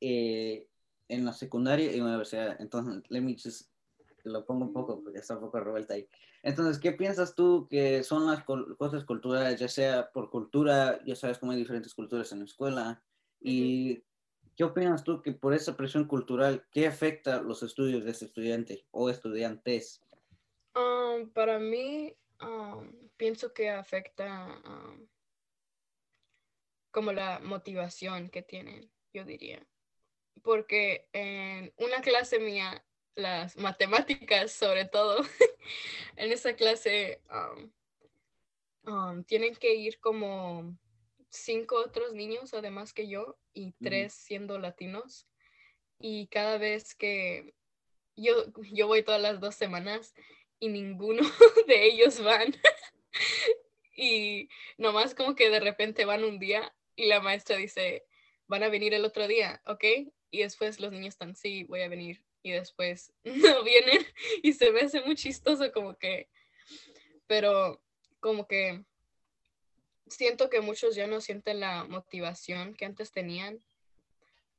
eh, 0.00 0.68
en 1.08 1.24
la 1.24 1.32
secundaria 1.32 1.94
y 1.94 2.00
universidad? 2.00 2.60
Entonces, 2.60 3.04
let 3.08 3.20
me 3.20 3.34
just 3.34 3.73
lo 4.24 4.44
pongo 4.44 4.64
un 4.64 4.72
poco, 4.72 5.02
porque 5.02 5.18
está 5.18 5.34
un 5.34 5.40
poco 5.40 5.60
revuelta 5.60 5.94
ahí. 5.94 6.08
Entonces, 6.42 6.78
¿qué 6.78 6.92
piensas 6.92 7.34
tú 7.34 7.66
que 7.68 8.02
son 8.02 8.26
las 8.26 8.44
cosas 8.44 9.04
culturales, 9.04 9.58
ya 9.58 9.68
sea 9.68 10.10
por 10.10 10.30
cultura, 10.30 11.00
ya 11.04 11.16
sabes 11.16 11.38
cómo 11.38 11.52
hay 11.52 11.58
diferentes 11.58 11.94
culturas 11.94 12.32
en 12.32 12.40
la 12.40 12.44
escuela, 12.44 13.02
y 13.40 14.02
qué 14.56 14.64
opinas 14.64 15.04
tú 15.04 15.20
que 15.22 15.32
por 15.32 15.52
esa 15.52 15.76
presión 15.76 16.06
cultural, 16.06 16.66
qué 16.72 16.86
afecta 16.86 17.42
los 17.42 17.62
estudios 17.62 18.04
de 18.04 18.12
ese 18.12 18.24
estudiante 18.26 18.86
o 18.90 19.10
estudiantes? 19.10 20.00
Um, 20.74 21.30
para 21.30 21.58
mí, 21.58 22.16
um, 22.40 22.90
pienso 23.16 23.52
que 23.52 23.70
afecta 23.70 24.60
um, 24.64 25.06
como 26.90 27.12
la 27.12 27.40
motivación 27.40 28.30
que 28.30 28.42
tienen, 28.42 28.90
yo 29.12 29.24
diría. 29.24 29.66
Porque 30.42 31.08
en 31.12 31.72
una 31.76 32.00
clase 32.00 32.38
mía 32.38 32.84
las 33.14 33.56
matemáticas 33.56 34.52
sobre 34.52 34.84
todo. 34.84 35.22
en 36.16 36.32
esa 36.32 36.54
clase 36.54 37.20
um, 37.30 38.92
um, 38.92 39.24
tienen 39.24 39.54
que 39.54 39.74
ir 39.74 39.98
como 40.00 40.76
cinco 41.30 41.76
otros 41.76 42.12
niños, 42.12 42.54
además 42.54 42.92
que 42.92 43.08
yo, 43.08 43.36
y 43.52 43.72
tres 43.72 44.12
siendo 44.12 44.58
latinos. 44.58 45.26
Y 45.98 46.26
cada 46.28 46.58
vez 46.58 46.94
que 46.94 47.54
yo, 48.16 48.46
yo 48.72 48.86
voy 48.86 49.02
todas 49.02 49.20
las 49.20 49.40
dos 49.40 49.54
semanas 49.54 50.14
y 50.58 50.68
ninguno 50.68 51.22
de 51.66 51.86
ellos 51.86 52.22
van. 52.22 52.54
y 53.96 54.48
nomás 54.76 55.14
como 55.14 55.34
que 55.34 55.50
de 55.50 55.60
repente 55.60 56.04
van 56.04 56.24
un 56.24 56.38
día 56.38 56.74
y 56.96 57.06
la 57.06 57.20
maestra 57.20 57.56
dice, 57.56 58.04
van 58.46 58.62
a 58.62 58.68
venir 58.68 58.94
el 58.94 59.04
otro 59.04 59.26
día, 59.26 59.62
¿ok? 59.66 59.84
Y 60.30 60.42
después 60.42 60.80
los 60.80 60.92
niños 60.92 61.14
están, 61.14 61.34
sí, 61.34 61.64
voy 61.64 61.82
a 61.82 61.88
venir 61.88 62.22
y 62.44 62.52
después 62.52 63.12
no 63.24 63.64
vienen 63.64 64.06
y 64.42 64.52
se 64.52 64.70
me 64.70 64.82
hace 64.82 65.00
muy 65.00 65.16
chistoso 65.16 65.72
como 65.72 65.96
que, 65.96 66.28
pero 67.26 67.82
como 68.20 68.46
que 68.46 68.84
siento 70.06 70.50
que 70.50 70.60
muchos 70.60 70.94
ya 70.94 71.08
no 71.08 71.20
sienten 71.20 71.60
la 71.60 71.84
motivación 71.84 72.74
que 72.74 72.84
antes 72.84 73.10
tenían 73.10 73.64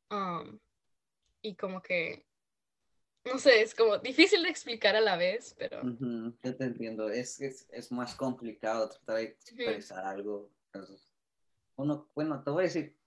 um, 0.10 0.60
y 1.42 1.56
como 1.56 1.82
que, 1.82 2.26
no 3.24 3.38
sé, 3.38 3.62
es 3.62 3.76
como 3.76 4.00
difícil 4.00 4.42
de 4.42 4.50
explicar 4.50 4.96
a 4.96 5.02
la 5.02 5.16
vez, 5.16 5.56
pero... 5.56 5.82
yo 5.84 6.56
te 6.58 6.64
entiendo, 6.64 7.10
es, 7.10 7.40
es, 7.40 7.68
es, 7.72 7.92
más 7.92 8.16
complicado 8.16 8.90
tratar 8.90 9.18
de 9.18 9.24
expresar 9.26 10.06
algo. 10.06 10.50
Uno, 11.76 12.10
bueno, 12.16 12.44
te 12.44 12.50
voy 12.50 12.64
a 12.64 12.68
decir, 12.68 12.98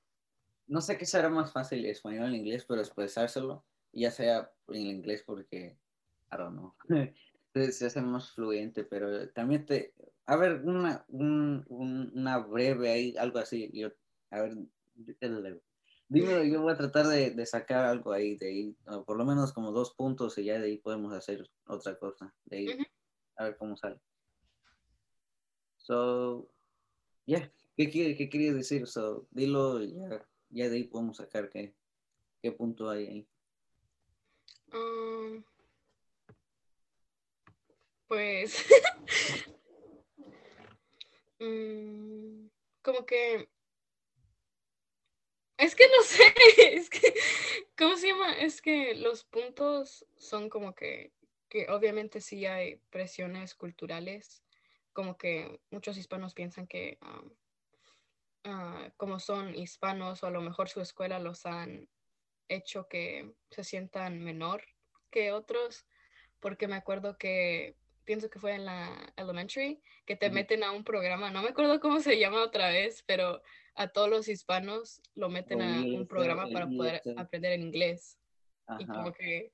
no 0.68 0.80
sé 0.80 0.96
qué 0.96 1.04
será 1.04 1.28
más 1.28 1.52
fácil 1.52 1.84
español 1.86 2.30
o 2.30 2.36
inglés, 2.36 2.64
pero 2.64 2.80
expresárselo 2.80 3.64
ya 3.92 4.10
sea 4.10 4.52
en 4.68 4.86
inglés 4.86 5.22
porque, 5.26 5.78
I 6.32 6.36
don't 6.36 6.56
know, 6.56 6.74
se 7.72 7.86
hace 7.86 8.00
más 8.00 8.32
fluente, 8.32 8.84
pero 8.84 9.28
también 9.30 9.66
te, 9.66 9.94
a 10.26 10.36
ver, 10.36 10.62
una, 10.64 11.04
una 11.08 12.38
breve 12.38 12.90
ahí, 12.90 13.16
algo 13.16 13.38
así. 13.38 13.70
Yo, 13.72 13.90
a 14.30 14.42
ver, 14.42 14.56
dime, 16.08 16.50
yo 16.50 16.62
voy 16.62 16.72
a 16.72 16.76
tratar 16.76 17.06
de, 17.06 17.46
sacar 17.46 17.86
algo 17.86 18.12
ahí, 18.12 18.36
de 18.36 18.48
ahí, 18.48 18.76
por 19.06 19.16
lo 19.16 19.24
menos 19.24 19.52
como 19.52 19.72
dos 19.72 19.94
puntos 19.94 20.36
y 20.38 20.44
ya 20.44 20.58
de 20.58 20.66
ahí 20.66 20.76
podemos 20.78 21.14
hacer 21.14 21.48
otra 21.66 21.98
cosa. 21.98 22.34
De 22.44 22.58
ahí, 22.58 22.66
a 23.36 23.44
ver 23.44 23.56
cómo 23.56 23.76
sale. 23.76 23.98
So, 25.78 26.50
yeah, 27.24 27.50
¿qué, 27.74 27.88
quiere, 27.88 28.14
qué 28.14 28.28
quería 28.28 28.52
decir? 28.52 28.86
So, 28.86 29.26
dilo, 29.30 29.82
ya, 29.82 30.26
ya 30.50 30.68
de 30.68 30.76
ahí 30.76 30.84
podemos 30.84 31.16
sacar 31.16 31.48
qué, 31.48 31.74
qué 32.42 32.52
punto 32.52 32.90
hay 32.90 33.06
ahí. 33.06 33.28
Um, 34.72 35.44
pues, 38.06 38.64
mm, 41.40 42.48
como 42.82 43.06
que, 43.06 43.48
es 45.58 45.74
que 45.74 45.84
no 45.88 46.02
sé, 46.04 46.34
es 46.58 46.90
que, 46.90 47.14
¿cómo 47.76 47.96
se 47.96 48.08
llama? 48.08 48.38
Es 48.38 48.62
que 48.62 48.94
los 48.94 49.24
puntos 49.24 50.06
son 50.16 50.48
como 50.48 50.74
que, 50.74 51.12
que 51.48 51.68
obviamente 51.70 52.20
sí 52.20 52.46
hay 52.46 52.76
presiones 52.90 53.54
culturales 53.54 54.42
como 54.98 55.16
que 55.16 55.60
muchos 55.70 55.96
hispanos 55.96 56.34
piensan 56.34 56.66
que 56.66 56.98
ah, 58.44 58.90
como 58.96 59.20
son 59.20 59.54
hispanos 59.54 60.24
o 60.24 60.26
a 60.26 60.30
lo 60.30 60.40
mejor 60.40 60.68
su 60.68 60.80
escuela 60.80 61.20
los 61.20 61.46
han 61.46 61.88
hecho 62.48 62.88
que 62.88 63.34
se 63.50 63.64
sientan 63.64 64.22
menor 64.22 64.62
que 65.10 65.32
otros, 65.32 65.86
porque 66.40 66.68
me 66.68 66.76
acuerdo 66.76 67.18
que 67.18 67.76
pienso 68.04 68.30
que 68.30 68.38
fue 68.38 68.54
en 68.54 68.64
la 68.64 69.12
elementary, 69.16 69.82
que 70.06 70.16
te 70.16 70.30
meten 70.30 70.64
a 70.64 70.72
un 70.72 70.82
programa, 70.82 71.30
no 71.30 71.42
me 71.42 71.50
acuerdo 71.50 71.78
cómo 71.78 72.00
se 72.00 72.18
llama 72.18 72.42
otra 72.42 72.70
vez, 72.70 73.02
pero 73.06 73.42
a 73.74 73.88
todos 73.88 74.08
los 74.08 74.28
hispanos 74.28 75.02
lo 75.14 75.28
meten 75.28 75.60
a 75.62 75.82
un 75.82 76.06
programa 76.06 76.48
para 76.52 76.66
poder 76.66 77.02
aprender 77.16 77.52
en 77.52 77.62
inglés. 77.62 78.18
Y 78.78 78.86
como 78.86 79.12
que 79.12 79.52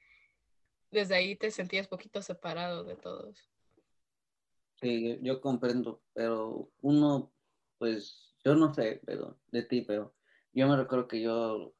desde 0.90 1.16
ahí 1.16 1.36
te 1.36 1.50
sentías 1.50 1.88
poquito 1.88 2.22
separado 2.22 2.84
de 2.84 2.96
todos. 2.96 3.50
Sí, 4.80 5.18
yo, 5.22 5.40
comprendo, 5.40 6.02
pero 6.12 6.70
uno, 6.80 7.32
pues, 7.78 8.34
yo 8.44 8.54
no 8.54 8.72
sé, 8.72 9.00
pero 9.04 9.38
de 9.50 9.62
ti, 9.62 9.82
pero 9.82 10.14
yo 10.52 10.68
me 10.68 10.76
recuerdo 10.76 11.08
que 11.08 11.20
yo 11.20 11.74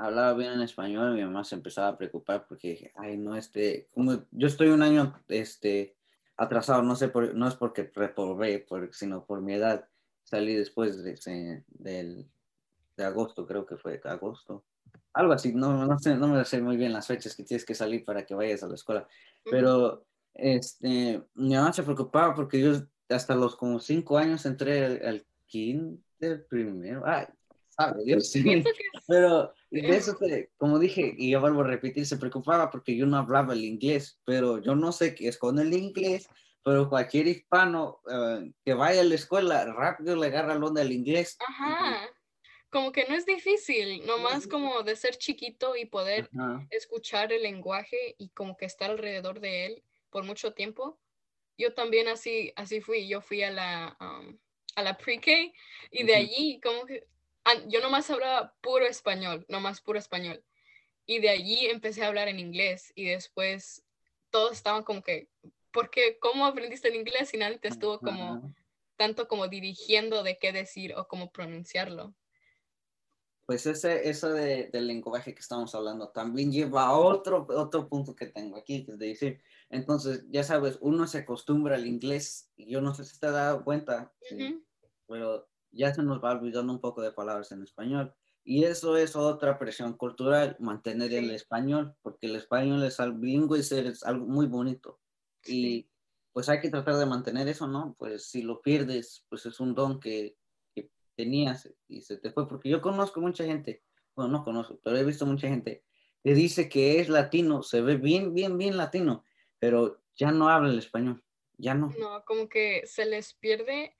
hablaba 0.00 0.34
bien 0.34 0.52
en 0.52 0.62
español 0.62 1.14
mi 1.14 1.22
mamá 1.22 1.44
se 1.44 1.54
empezaba 1.54 1.88
a 1.88 1.98
preocupar 1.98 2.46
porque 2.46 2.70
dije, 2.70 2.92
ay, 2.96 3.16
no, 3.16 3.36
este, 3.36 3.88
como 3.92 4.24
yo 4.30 4.46
estoy 4.46 4.68
un 4.68 4.82
año, 4.82 5.14
este, 5.28 5.96
atrasado, 6.36 6.82
no 6.82 6.96
sé, 6.96 7.08
por, 7.08 7.34
no 7.34 7.46
es 7.46 7.54
porque 7.54 7.90
reprobé, 7.94 8.60
por, 8.60 8.92
sino 8.94 9.24
por 9.24 9.42
mi 9.42 9.54
edad. 9.54 9.86
Salí 10.24 10.54
después 10.54 11.02
de, 11.02 11.64
de 11.68 13.04
agosto, 13.04 13.46
creo 13.46 13.66
que 13.66 13.76
fue 13.76 14.00
agosto. 14.04 14.64
Algo 15.12 15.32
así, 15.32 15.52
no, 15.52 15.86
no, 15.86 15.98
sé, 15.98 16.14
no 16.16 16.28
me 16.28 16.44
sé 16.44 16.62
muy 16.62 16.76
bien 16.76 16.92
las 16.92 17.06
fechas 17.06 17.34
que 17.34 17.42
tienes 17.42 17.64
que 17.64 17.74
salir 17.74 18.04
para 18.04 18.24
que 18.24 18.34
vayas 18.34 18.62
a 18.62 18.68
la 18.68 18.74
escuela, 18.74 19.08
pero 19.44 20.06
este, 20.34 21.22
mi 21.34 21.54
mamá 21.54 21.72
se 21.72 21.82
preocupaba 21.82 22.34
porque 22.34 22.60
yo 22.60 22.72
hasta 23.08 23.34
los 23.34 23.56
como 23.56 23.80
cinco 23.80 24.18
años 24.18 24.46
entré 24.46 25.06
al, 25.06 25.26
kinder 25.46 26.46
primero. 26.48 27.02
Ay, 27.04 27.26
sabe 27.80 28.04
Dios, 28.04 28.30
sí. 28.30 28.42
Pero 29.08 29.52
de 29.70 29.96
eso, 29.96 30.16
como 30.56 30.78
dije, 30.78 31.14
y 31.16 31.30
yo 31.30 31.40
vuelvo 31.40 31.62
a 31.62 31.68
repetir, 31.68 32.06
se 32.06 32.16
preocupaba 32.16 32.70
porque 32.70 32.96
yo 32.96 33.06
no 33.06 33.16
hablaba 33.16 33.54
el 33.54 33.64
inglés, 33.64 34.20
pero 34.24 34.58
yo 34.58 34.74
no 34.74 34.92
sé 34.92 35.14
qué 35.14 35.28
es 35.28 35.38
con 35.38 35.58
el 35.58 35.72
inglés, 35.72 36.28
pero 36.64 36.88
cualquier 36.88 37.26
hispano 37.26 38.00
eh, 38.10 38.52
que 38.64 38.74
vaya 38.74 39.00
a 39.00 39.04
la 39.04 39.14
escuela 39.14 39.64
rápido 39.64 40.16
le 40.16 40.26
agarra 40.26 40.54
el 40.54 40.62
onda 40.62 40.82
del 40.82 40.92
inglés. 40.92 41.38
Ajá. 41.46 42.08
Como 42.70 42.92
que 42.92 43.06
no 43.08 43.16
es 43.16 43.26
difícil, 43.26 44.06
nomás 44.06 44.46
como 44.46 44.82
de 44.82 44.94
ser 44.94 45.16
chiquito 45.16 45.74
y 45.74 45.86
poder 45.86 46.30
escuchar 46.70 47.32
el 47.32 47.42
lenguaje 47.42 48.14
y 48.16 48.28
como 48.28 48.56
que 48.56 48.66
estar 48.66 48.90
alrededor 48.90 49.40
de 49.40 49.66
él 49.66 49.82
por 50.10 50.22
mucho 50.22 50.52
tiempo. 50.52 51.00
Yo 51.58 51.74
también 51.74 52.06
así, 52.06 52.52
así 52.54 52.80
fui, 52.80 53.08
yo 53.08 53.20
fui 53.20 53.42
a 53.42 53.50
la, 53.50 53.96
um, 54.00 54.38
a 54.76 54.82
la 54.82 54.96
pre-K 54.96 55.30
y 55.90 56.04
de 56.04 56.14
allí 56.14 56.60
como 56.62 56.86
que 56.86 57.08
yo 57.68 57.80
nomás 57.80 58.10
hablaba 58.10 58.54
puro 58.60 58.86
español, 58.86 59.44
nomás 59.48 59.80
puro 59.80 59.98
español. 59.98 60.44
Y 61.06 61.18
de 61.20 61.30
allí 61.30 61.66
empecé 61.66 62.04
a 62.04 62.08
hablar 62.08 62.28
en 62.28 62.38
inglés 62.38 62.92
y 62.94 63.06
después 63.06 63.84
todos 64.30 64.52
estaban 64.52 64.84
como 64.84 65.02
que, 65.02 65.28
¿por 65.72 65.90
qué? 65.90 66.18
¿Cómo 66.20 66.46
aprendiste 66.46 66.88
el 66.88 66.96
inglés? 66.96 67.34
Y 67.34 67.38
nadie 67.38 67.58
te 67.58 67.68
estuvo 67.68 67.98
como, 67.98 68.54
tanto 68.96 69.26
como 69.28 69.48
dirigiendo 69.48 70.22
de 70.22 70.38
qué 70.38 70.52
decir 70.52 70.94
o 70.94 71.08
cómo 71.08 71.32
pronunciarlo. 71.32 72.14
Pues 73.46 73.66
ese, 73.66 74.08
eso 74.08 74.30
de, 74.30 74.68
del 74.68 74.86
lenguaje 74.86 75.34
que 75.34 75.40
estamos 75.40 75.74
hablando 75.74 76.10
también 76.10 76.52
lleva 76.52 76.84
a 76.84 76.96
otro, 76.96 77.48
otro 77.48 77.88
punto 77.88 78.14
que 78.14 78.26
tengo 78.26 78.56
aquí, 78.56 78.84
que 78.84 78.92
es 78.92 78.98
de 78.98 79.06
decir, 79.08 79.42
entonces, 79.70 80.24
ya 80.30 80.44
sabes, 80.44 80.78
uno 80.80 81.08
se 81.08 81.18
acostumbra 81.18 81.74
al 81.74 81.86
inglés, 81.86 82.52
y 82.56 82.70
yo 82.70 82.80
no 82.80 82.94
sé 82.94 83.04
si 83.04 83.18
te 83.18 83.26
has 83.26 83.32
dado 83.32 83.64
cuenta, 83.64 84.12
pero 85.08 85.49
ya 85.72 85.94
se 85.94 86.02
nos 86.02 86.22
va 86.22 86.32
olvidando 86.32 86.72
un 86.72 86.80
poco 86.80 87.02
de 87.02 87.12
palabras 87.12 87.52
en 87.52 87.62
español. 87.62 88.14
Y 88.42 88.64
eso 88.64 88.96
es 88.96 89.16
otra 89.16 89.58
presión 89.58 89.94
cultural, 89.94 90.56
mantener 90.58 91.12
el 91.12 91.30
español, 91.30 91.94
porque 92.02 92.26
el 92.26 92.36
español 92.36 92.82
es 92.84 92.98
algo 92.98 93.18
bilingüe 93.18 93.60
es 93.60 94.02
algo 94.02 94.26
muy 94.26 94.46
bonito. 94.46 94.98
Y 95.46 95.88
pues 96.32 96.48
hay 96.48 96.60
que 96.60 96.70
tratar 96.70 96.96
de 96.96 97.06
mantener 97.06 97.48
eso, 97.48 97.66
¿no? 97.66 97.94
Pues 97.98 98.26
si 98.26 98.42
lo 98.42 98.62
pierdes, 98.62 99.26
pues 99.28 99.46
es 99.46 99.60
un 99.60 99.74
don 99.74 100.00
que, 100.00 100.36
que 100.74 100.90
tenías 101.16 101.68
y 101.88 102.02
se 102.02 102.16
te 102.16 102.30
fue, 102.30 102.48
porque 102.48 102.68
yo 102.68 102.80
conozco 102.80 103.20
mucha 103.20 103.44
gente, 103.44 103.82
bueno, 104.14 104.32
no 104.32 104.44
conozco, 104.44 104.80
pero 104.82 104.96
he 104.96 105.04
visto 105.04 105.26
mucha 105.26 105.48
gente 105.48 105.84
que 106.22 106.34
dice 106.34 106.68
que 106.68 107.00
es 107.00 107.08
latino, 107.08 107.62
se 107.62 107.80
ve 107.80 107.96
bien, 107.96 108.34
bien, 108.34 108.58
bien 108.58 108.76
latino, 108.76 109.24
pero 109.58 110.02
ya 110.14 110.30
no 110.30 110.48
habla 110.48 110.70
el 110.70 110.78
español, 110.78 111.22
ya 111.56 111.74
no. 111.74 111.92
No, 111.98 112.24
como 112.24 112.48
que 112.48 112.86
se 112.86 113.06
les 113.06 113.34
pierde 113.34 113.94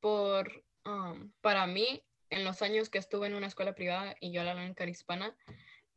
por, 0.00 0.64
um, 0.86 1.32
para 1.40 1.66
mí, 1.66 2.02
en 2.30 2.44
los 2.44 2.62
años 2.62 2.88
que 2.88 2.98
estuve 2.98 3.26
en 3.26 3.34
una 3.34 3.46
escuela 3.46 3.74
privada 3.74 4.16
y 4.20 4.32
yo 4.32 4.42
la 4.42 4.54
única 4.54 4.86
hispana, 4.86 5.36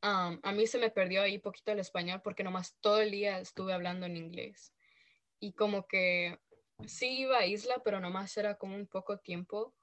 um, 0.04 0.40
a 0.42 0.52
mí 0.52 0.68
se 0.68 0.78
me 0.78 0.90
perdió 0.90 1.22
ahí 1.22 1.40
poquito 1.40 1.72
el 1.72 1.80
español 1.80 2.22
porque 2.24 2.44
nomás 2.44 2.76
todo 2.80 3.02
el 3.02 3.12
día 3.12 3.40
estuve 3.40 3.74
hablando 3.74 4.06
en 4.06 4.18
inglés. 4.18 4.74
Y 5.40 5.54
como 5.54 5.88
que 5.88 6.40
sí 6.86 7.20
iba 7.22 7.40
a 7.40 7.46
isla, 7.46 7.82
pero 7.84 8.00
nomás 8.00 8.36
era 8.38 8.56
como 8.56 8.76
un 8.76 8.88
poco 8.88 9.18
tiempo, 9.20 9.74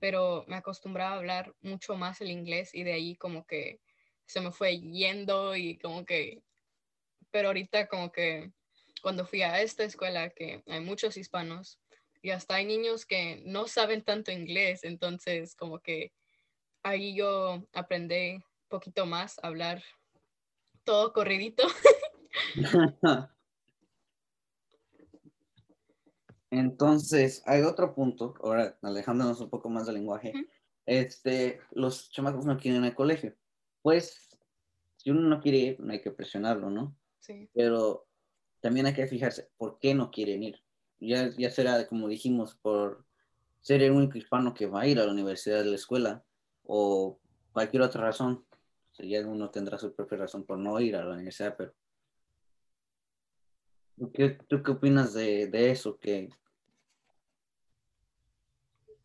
pero 0.00 0.44
me 0.48 0.56
acostumbraba 0.56 1.14
a 1.14 1.18
hablar 1.18 1.54
mucho 1.60 1.96
más 1.96 2.20
el 2.20 2.30
inglés 2.30 2.74
y 2.74 2.82
de 2.84 2.92
ahí 2.92 3.16
como 3.16 3.46
que 3.46 3.80
se 4.26 4.40
me 4.40 4.52
fue 4.52 4.78
yendo 4.78 5.54
y 5.56 5.78
como 5.78 6.04
que, 6.04 6.42
pero 7.30 7.48
ahorita 7.48 7.88
como 7.88 8.10
que 8.12 8.52
cuando 9.02 9.26
fui 9.26 9.42
a 9.42 9.60
esta 9.60 9.84
escuela, 9.84 10.30
que 10.30 10.62
hay 10.66 10.80
muchos 10.80 11.16
hispanos 11.16 11.78
y 12.24 12.30
hasta 12.30 12.54
hay 12.54 12.64
niños 12.64 13.04
que 13.04 13.42
no 13.44 13.68
saben 13.68 14.02
tanto 14.02 14.32
inglés, 14.32 14.82
entonces 14.82 15.54
como 15.54 15.80
que 15.80 16.14
ahí 16.82 17.14
yo 17.14 17.62
aprendí 17.74 18.36
un 18.36 18.42
poquito 18.68 19.04
más 19.04 19.38
a 19.42 19.48
hablar 19.48 19.82
todo 20.84 21.12
corridito. 21.12 21.64
Entonces, 26.50 27.42
hay 27.44 27.60
otro 27.60 27.94
punto, 27.94 28.34
ahora 28.42 28.78
alejándonos 28.80 29.42
un 29.42 29.50
poco 29.50 29.68
más 29.68 29.84
del 29.84 29.96
lenguaje, 29.96 30.32
este, 30.86 31.60
los 31.72 32.10
chamacos 32.10 32.46
no 32.46 32.56
quieren 32.56 32.84
ir 32.84 32.90
al 32.90 32.96
colegio. 32.96 33.36
Pues, 33.82 34.30
si 34.96 35.10
uno 35.10 35.20
no 35.28 35.42
quiere 35.42 35.58
ir, 35.58 35.80
no 35.80 35.92
hay 35.92 36.00
que 36.00 36.10
presionarlo, 36.10 36.70
¿no? 36.70 36.96
Sí. 37.18 37.50
Pero 37.52 38.06
también 38.60 38.86
hay 38.86 38.94
que 38.94 39.06
fijarse 39.06 39.50
por 39.58 39.78
qué 39.78 39.92
no 39.94 40.10
quieren 40.10 40.42
ir. 40.42 40.63
Ya, 41.00 41.30
ya 41.36 41.50
será, 41.50 41.86
como 41.86 42.08
dijimos, 42.08 42.54
por 42.54 43.04
ser 43.60 43.82
el 43.82 43.92
único 43.92 44.18
hispano 44.18 44.54
que 44.54 44.66
va 44.66 44.82
a 44.82 44.86
ir 44.86 44.98
a 44.98 45.06
la 45.06 45.12
universidad 45.12 45.58
de 45.58 45.70
la 45.70 45.76
escuela 45.76 46.24
o 46.64 47.18
cualquier 47.52 47.82
otra 47.82 48.02
razón. 48.02 48.44
ya 48.98 49.26
uno 49.26 49.50
tendrá 49.50 49.78
su 49.78 49.94
propia 49.94 50.18
razón 50.18 50.44
por 50.44 50.58
no 50.58 50.78
ir 50.80 50.96
a 50.96 51.04
la 51.04 51.14
universidad, 51.14 51.56
pero 51.56 51.74
¿Qué, 54.12 54.30
¿Tú 54.48 54.62
qué 54.62 54.72
opinas 54.72 55.14
de, 55.14 55.46
de 55.46 55.70
eso? 55.70 55.98
Que... 55.98 56.28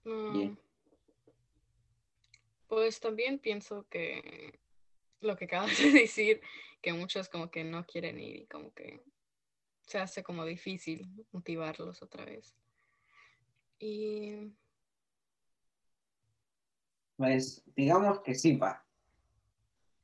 Mm. 0.03 0.55
Pues 2.67 2.99
también 2.99 3.39
pienso 3.39 3.85
que 3.89 4.59
lo 5.21 5.35
que 5.35 5.45
acabas 5.45 5.77
de 5.79 5.91
decir, 5.91 6.41
que 6.81 6.93
muchos 6.93 7.29
como 7.29 7.51
que 7.51 7.63
no 7.63 7.85
quieren 7.85 8.19
ir 8.19 8.35
y 8.37 8.45
como 8.47 8.73
que 8.73 9.03
se 9.89 9.97
hace 9.97 10.21
como 10.21 10.45
difícil 10.45 11.07
motivarlos 11.31 12.01
otra 12.03 12.23
vez. 12.23 12.53
Y... 13.79 14.53
Pues 17.17 17.63
digamos 17.75 18.19
que 18.21 18.35
sí 18.35 18.55
va. 18.55 18.85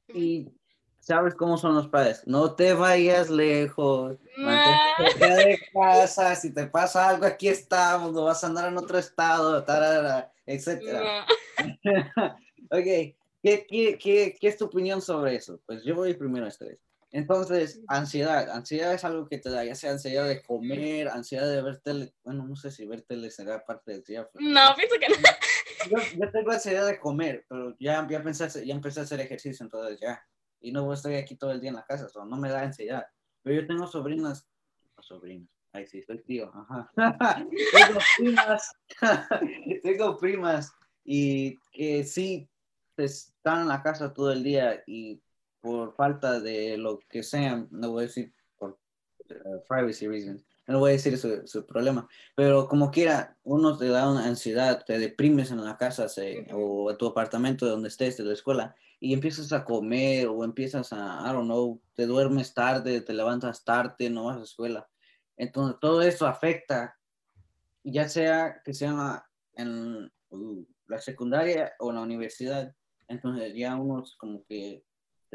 Y 0.08 0.52
sabes 1.00 1.36
cómo 1.36 1.58
son 1.58 1.76
los 1.76 1.88
padres. 1.88 2.24
No 2.26 2.56
te 2.56 2.74
vayas 2.74 3.30
lejos. 3.30 4.18
Mantente 4.38 5.28
de 5.28 5.60
casa. 5.72 6.36
Si 6.36 6.52
te 6.52 6.66
pasa 6.66 7.08
algo, 7.08 7.26
aquí 7.26 7.48
estamos. 7.48 8.12
No 8.12 8.24
vas 8.24 8.44
a 8.44 8.48
andar 8.48 8.68
en 8.68 8.78
otro 8.78 8.98
estado, 8.98 9.64
tarara, 9.64 10.34
etcétera. 10.46 11.26
No. 11.84 12.24
ok, 12.72 13.16
¿Qué, 13.46 13.68
qué, 13.70 13.98
qué, 14.00 14.36
qué 14.42 14.48
es 14.48 14.58
tu 14.58 14.66
opinión 14.66 15.04
sobre 15.04 15.36
eso? 15.36 15.62
Pues 15.68 15.84
yo 15.84 15.94
voy 15.94 16.16
primero 16.16 16.48
a 16.48 16.50
esta 16.50 16.66
vez. 16.66 16.80
Entonces, 17.12 17.82
ansiedad. 17.88 18.50
Ansiedad 18.50 18.94
es 18.94 19.04
algo 19.06 19.28
que 19.28 19.38
te 19.38 19.50
da, 19.50 19.64
ya 19.64 19.76
sea 19.76 19.92
ansiedad 19.92 20.28
de 20.28 20.42
comer, 20.42 21.08
ansiedad 21.08 21.48
de 21.50 21.62
ver 21.62 21.80
tele. 21.80 22.14
Bueno, 22.24 22.46
no 22.46 22.56
sé 22.56 22.72
si 22.72 22.86
ver 22.86 23.04
tele 23.04 23.30
será 23.32 23.64
parte 23.66 23.94
del 23.94 24.04
día. 24.04 24.28
pero- 24.34 24.46
No, 24.46 24.76
pienso 24.76 24.96
que 25.00 25.08
no. 25.10 25.16
Yo, 25.92 25.98
yo 26.20 26.32
tengo 26.32 26.52
ansiedad 26.52 26.86
de 26.88 27.00
comer, 27.00 27.46
pero 27.48 27.76
ya, 27.80 28.08
ya, 28.10 28.20
hacer- 28.20 28.66
ya 28.66 28.74
empecé 28.74 29.00
a 29.02 29.04
hacer 29.04 29.20
ejercicio, 29.20 29.64
entonces 29.64 30.00
ya. 30.02 30.20
Y 30.60 30.72
no 30.72 30.92
estoy 30.92 31.16
aquí 31.16 31.36
todo 31.36 31.52
el 31.52 31.62
día 31.62 31.70
en 31.70 31.76
la 31.76 31.86
casa, 31.86 32.10
so 32.10 32.26
no 32.26 32.38
me 32.38 32.50
da 32.50 32.62
ansiedad. 32.62 33.06
Pero 33.44 33.62
yo 33.62 33.68
tengo 33.68 33.86
sobrinas, 33.86 34.48
sobrinas, 35.00 35.48
ay 35.74 35.86
sí, 35.86 36.02
soy 36.02 36.24
tío, 36.24 36.52
ajá. 36.56 36.92
tengo 37.72 38.00
primas, 38.18 38.72
tengo 39.84 40.18
primas 40.18 40.74
y 41.04 41.60
que 41.72 42.04
sí 42.04 42.50
están 42.98 43.62
en 43.62 43.68
la 43.68 43.84
casa 43.84 44.12
todo 44.14 44.32
el 44.32 44.44
día 44.44 44.82
y 44.88 45.22
por 45.66 45.96
falta 45.96 46.40
de 46.40 46.78
lo 46.78 47.00
que 47.10 47.24
sea, 47.24 47.66
no 47.72 47.90
voy 47.90 48.04
a 48.04 48.06
decir 48.06 48.32
por 48.56 48.78
eh, 49.30 49.36
privacy 49.68 50.08
reasons, 50.08 50.46
no 50.68 50.78
voy 50.78 50.92
a 50.92 50.94
decir 50.94 51.18
su, 51.18 51.42
su 51.48 51.66
problema, 51.66 52.08
pero 52.36 52.68
como 52.68 52.92
quiera, 52.92 53.36
uno 53.44 53.76
te 53.76 53.88
da 53.88 54.08
una 54.08 54.28
ansiedad, 54.28 54.86
te 54.86 55.00
deprimes 55.00 55.50
en 55.50 55.66
la 55.66 55.76
casa 55.76 56.08
se- 56.08 56.46
o 56.54 56.92
en 56.92 56.98
tu 56.98 57.08
apartamento 57.08 57.66
donde 57.66 57.88
estés 57.90 58.16
de 58.18 58.26
la 58.26 58.34
escuela 58.34 58.76
y 59.00 59.12
empiezas 59.14 59.52
a 59.54 59.66
comer 59.66 60.28
o 60.28 60.44
empiezas 60.44 60.94
a, 60.94 61.24
I 61.28 61.34
don't 61.34 61.46
know, 61.46 61.82
te 61.96 62.06
duermes 62.06 62.54
tarde, 62.54 63.02
te 63.02 63.14
levantas 63.14 63.64
tarde, 63.64 64.12
no 64.12 64.26
vas 64.26 64.36
a 64.36 64.40
la 64.40 64.46
escuela. 64.46 64.90
Entonces, 65.36 65.80
todo 65.82 66.04
eso 66.04 66.28
afecta, 66.28 66.96
ya 67.84 68.08
sea 68.08 68.62
que 68.64 68.76
sea 68.76 69.26
en 69.56 70.12
uh, 70.30 70.66
la 70.86 71.00
secundaria 71.00 71.74
o 71.80 71.90
en 71.90 71.96
la 71.96 72.02
universidad. 72.04 72.72
Entonces, 73.08 73.54
ya 73.56 73.76
uno 73.76 74.04
como 74.20 74.44
que 74.46 74.84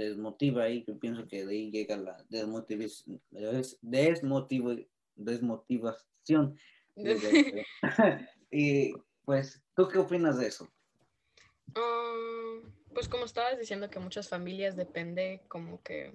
desmotiva 0.04 0.64
ahí, 0.64 0.84
yo 0.86 0.98
pienso 0.98 1.26
que 1.26 1.44
de 1.44 1.52
ahí 1.52 1.70
llega 1.70 1.96
la 1.96 2.24
desmotivación, 2.28 3.20
des- 3.30 3.78
desmotiva- 3.82 4.86
desmotivación. 5.14 6.56
y 8.50 8.92
pues, 9.24 9.62
¿tú 9.74 9.88
qué 9.88 9.98
opinas 9.98 10.38
de 10.38 10.48
eso? 10.48 10.70
Um, 11.76 12.72
pues 12.92 13.08
como 13.08 13.24
estabas 13.24 13.58
diciendo 13.58 13.88
que 13.90 14.00
muchas 14.00 14.28
familias 14.28 14.76
depende 14.76 15.42
como 15.48 15.82
que 15.82 16.12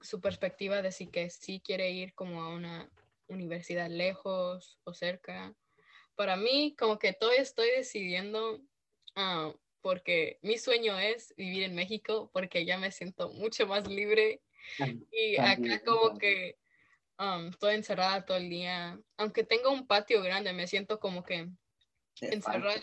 su 0.00 0.20
perspectiva 0.20 0.82
de 0.82 0.92
si 0.92 1.06
que 1.08 1.30
sí 1.30 1.60
quiere 1.60 1.90
ir 1.90 2.14
como 2.14 2.42
a 2.42 2.54
una 2.54 2.90
universidad 3.28 3.90
lejos 3.90 4.78
o 4.84 4.94
cerca. 4.94 5.54
Para 6.14 6.36
mí 6.36 6.74
como 6.78 6.98
que 6.98 7.12
todavía 7.12 7.42
estoy 7.42 7.68
decidiendo 7.76 8.62
ah, 9.14 9.52
porque 9.86 10.40
mi 10.42 10.58
sueño 10.58 10.98
es 10.98 11.32
vivir 11.36 11.62
en 11.62 11.76
México 11.76 12.28
porque 12.32 12.64
ya 12.64 12.76
me 12.76 12.90
siento 12.90 13.30
mucho 13.30 13.68
más 13.68 13.86
libre 13.86 14.40
y 15.12 15.36
acá 15.36 15.80
como 15.86 16.18
que 16.18 16.58
um, 17.20 17.50
estoy 17.50 17.76
encerrada 17.76 18.26
todo 18.26 18.36
el 18.36 18.50
día. 18.50 18.98
Aunque 19.16 19.44
tengo 19.44 19.70
un 19.70 19.86
patio 19.86 20.24
grande, 20.24 20.52
me 20.52 20.66
siento 20.66 20.98
como 20.98 21.22
que 21.22 21.50
encerrada. 22.20 22.82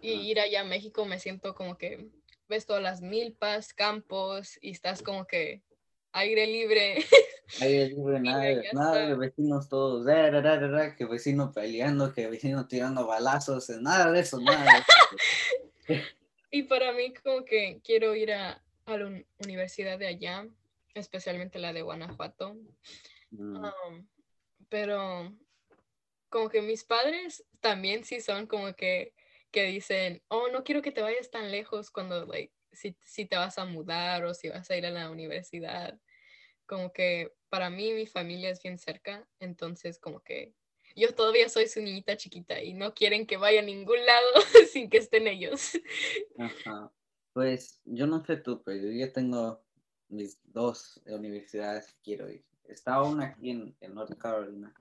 y 0.00 0.12
ir 0.12 0.38
allá 0.38 0.60
a 0.60 0.64
México 0.64 1.04
me 1.06 1.18
siento 1.18 1.56
como 1.56 1.76
que 1.76 2.08
ves 2.48 2.66
todas 2.66 2.84
las 2.84 3.02
milpas, 3.02 3.74
campos 3.74 4.60
y 4.62 4.70
estás 4.70 5.02
como 5.02 5.26
que 5.26 5.64
aire 6.12 6.46
libre. 6.46 6.98
Aire 7.60 7.88
libre, 7.88 8.20
nada, 8.20 8.44
nada 8.72 9.06
de 9.08 9.16
vecinos 9.16 9.68
todos, 9.68 10.06
ra, 10.06 10.30
ra, 10.30 10.56
ra, 10.56 10.94
que 10.94 11.04
vecino 11.04 11.50
peleando, 11.50 12.12
que 12.14 12.28
vecino 12.28 12.68
tirando 12.68 13.08
balazos, 13.08 13.68
nada 13.80 14.12
de 14.12 14.20
eso, 14.20 14.38
nada 14.40 14.62
de 14.62 14.78
eso. 14.78 14.86
Y 16.52 16.64
para 16.64 16.92
mí 16.92 17.14
como 17.14 17.44
que 17.44 17.80
quiero 17.84 18.16
ir 18.16 18.32
a, 18.32 18.60
a 18.86 18.96
la 18.98 19.06
un- 19.06 19.26
universidad 19.38 19.98
de 19.98 20.08
allá, 20.08 20.48
especialmente 20.94 21.60
la 21.60 21.72
de 21.72 21.82
Guanajuato. 21.82 22.56
Mm, 23.30 23.64
Um, 23.64 24.08
pero 24.68 25.32
como 26.28 26.48
que 26.48 26.62
mis 26.62 26.84
padres 26.84 27.44
también 27.60 28.04
sí 28.04 28.20
son 28.20 28.46
como 28.46 28.74
que, 28.74 29.14
que 29.52 29.64
dicen, 29.64 30.22
oh, 30.28 30.48
no 30.48 30.64
quiero 30.64 30.82
que 30.82 30.92
te 30.92 31.02
vayas 31.02 31.30
tan 31.30 31.50
lejos 31.50 31.90
cuando, 31.90 32.26
like, 32.26 32.52
si, 32.72 32.96
si 33.04 33.26
te 33.26 33.36
vas 33.36 33.58
a 33.58 33.64
mudar 33.64 34.24
o 34.24 34.34
si 34.34 34.48
vas 34.48 34.70
a 34.70 34.76
ir 34.76 34.86
a 34.86 34.90
la 34.90 35.10
universidad. 35.10 36.00
Como 36.66 36.92
que 36.92 37.32
para 37.48 37.70
mí 37.70 37.92
mi 37.92 38.06
familia 38.06 38.50
es 38.50 38.62
bien 38.62 38.78
cerca, 38.78 39.28
entonces 39.40 39.98
como 39.98 40.20
que 40.20 40.54
yo 40.96 41.14
todavía 41.14 41.48
soy 41.48 41.66
su 41.68 41.80
niñita 41.80 42.16
chiquita 42.16 42.62
y 42.62 42.74
no 42.74 42.94
quieren 42.94 43.26
que 43.26 43.36
vaya 43.36 43.60
a 43.60 43.64
ningún 43.64 44.04
lado 44.04 44.26
sin 44.72 44.88
que 44.90 44.98
estén 44.98 45.26
ellos. 45.26 45.72
Ajá. 46.38 46.92
Pues 47.32 47.80
yo 47.84 48.06
no 48.06 48.24
sé 48.24 48.36
tú, 48.36 48.62
pero 48.62 48.78
yo 48.78 48.90
ya 48.90 49.12
tengo 49.12 49.62
mis 50.08 50.38
dos 50.44 51.00
universidades 51.06 51.86
que 51.86 52.00
quiero 52.02 52.30
ir. 52.30 52.44
Está 52.64 53.02
una 53.02 53.26
aquí 53.26 53.50
en, 53.50 53.76
en 53.80 53.94
North 53.94 54.16
Carolina, 54.18 54.74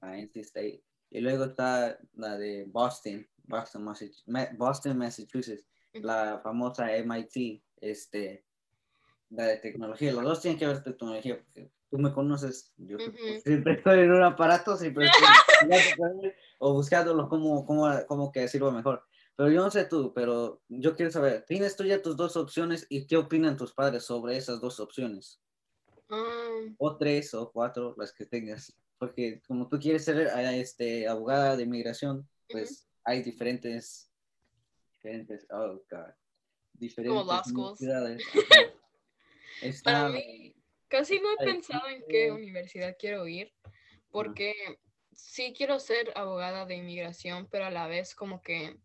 la 0.00 0.18
NC 0.18 0.36
State, 0.36 0.82
y 1.10 1.20
luego 1.20 1.44
está 1.44 1.98
la 2.14 2.36
de 2.36 2.64
Boston, 2.64 3.26
Boston, 3.44 3.84
Massachusetts, 3.84 4.56
Boston, 4.56 4.98
Massachusetts, 4.98 5.66
la 5.92 6.40
famosa 6.42 6.90
MIT, 6.96 7.62
este, 7.80 8.44
la 9.30 9.46
de 9.46 9.56
tecnología. 9.58 10.12
Los 10.12 10.24
dos 10.24 10.40
tienen 10.40 10.58
que 10.58 10.66
ver 10.66 10.82
tecnología, 10.82 11.38
porque 11.38 11.70
tú 11.94 12.00
me 12.00 12.12
conoces, 12.12 12.72
yo 12.76 12.96
Ujú. 12.96 13.06
siempre 13.44 13.74
estoy 13.74 14.00
en 14.00 14.10
un 14.10 14.24
aparato, 14.24 14.76
siempre 14.76 15.06
estoy 15.06 16.32
o 16.58 16.72
buscándolo 16.74 17.28
como, 17.28 17.64
como, 17.64 17.88
como 18.08 18.32
que 18.32 18.48
sirva 18.48 18.72
mejor. 18.72 19.04
Pero 19.36 19.50
yo 19.50 19.62
no 19.62 19.70
sé 19.70 19.84
tú, 19.84 20.12
pero 20.12 20.60
yo 20.68 20.96
quiero 20.96 21.12
saber, 21.12 21.44
¿tienes 21.46 21.76
tú 21.76 21.84
ya 21.84 22.02
tus 22.02 22.16
dos 22.16 22.36
opciones 22.36 22.84
y 22.88 23.06
qué 23.06 23.16
opinan 23.16 23.56
tus 23.56 23.72
padres 23.72 24.02
sobre 24.04 24.36
esas 24.36 24.60
dos 24.60 24.80
opciones? 24.80 25.40
Um, 26.10 26.74
O 26.78 26.96
tres 26.96 27.32
o 27.32 27.52
cuatro, 27.52 27.94
las 27.96 28.12
que 28.12 28.26
tengas. 28.26 28.76
Porque 28.98 29.40
como 29.46 29.68
tú 29.68 29.78
quieres 29.78 30.04
ser 30.04 30.18
eh, 30.18 30.60
este, 30.60 31.06
abogada 31.06 31.56
de 31.56 31.62
inmigración, 31.62 32.28
pues 32.48 32.88
hay 33.04 33.22
diferentes, 33.22 34.10
diferentes, 34.96 35.46
oh 35.50 35.80
God, 35.88 36.12
diferentes 36.72 37.26
law 37.26 37.42
schools. 37.44 37.78
Está, 39.62 39.92
Para 39.92 40.08
mí, 40.10 40.53
casi 40.94 41.18
no 41.18 41.32
he 41.32 41.44
pensado 41.44 41.88
en 41.88 42.04
qué 42.08 42.30
universidad 42.30 42.96
quiero 42.96 43.26
ir, 43.26 43.52
porque 44.12 44.54
sí 45.10 45.52
quiero 45.52 45.80
ser 45.80 46.12
abogada 46.14 46.66
de 46.66 46.76
inmigración, 46.76 47.48
pero 47.50 47.64
a 47.64 47.70
la 47.70 47.88
vez 47.88 48.14
como 48.14 48.40
que 48.42 48.78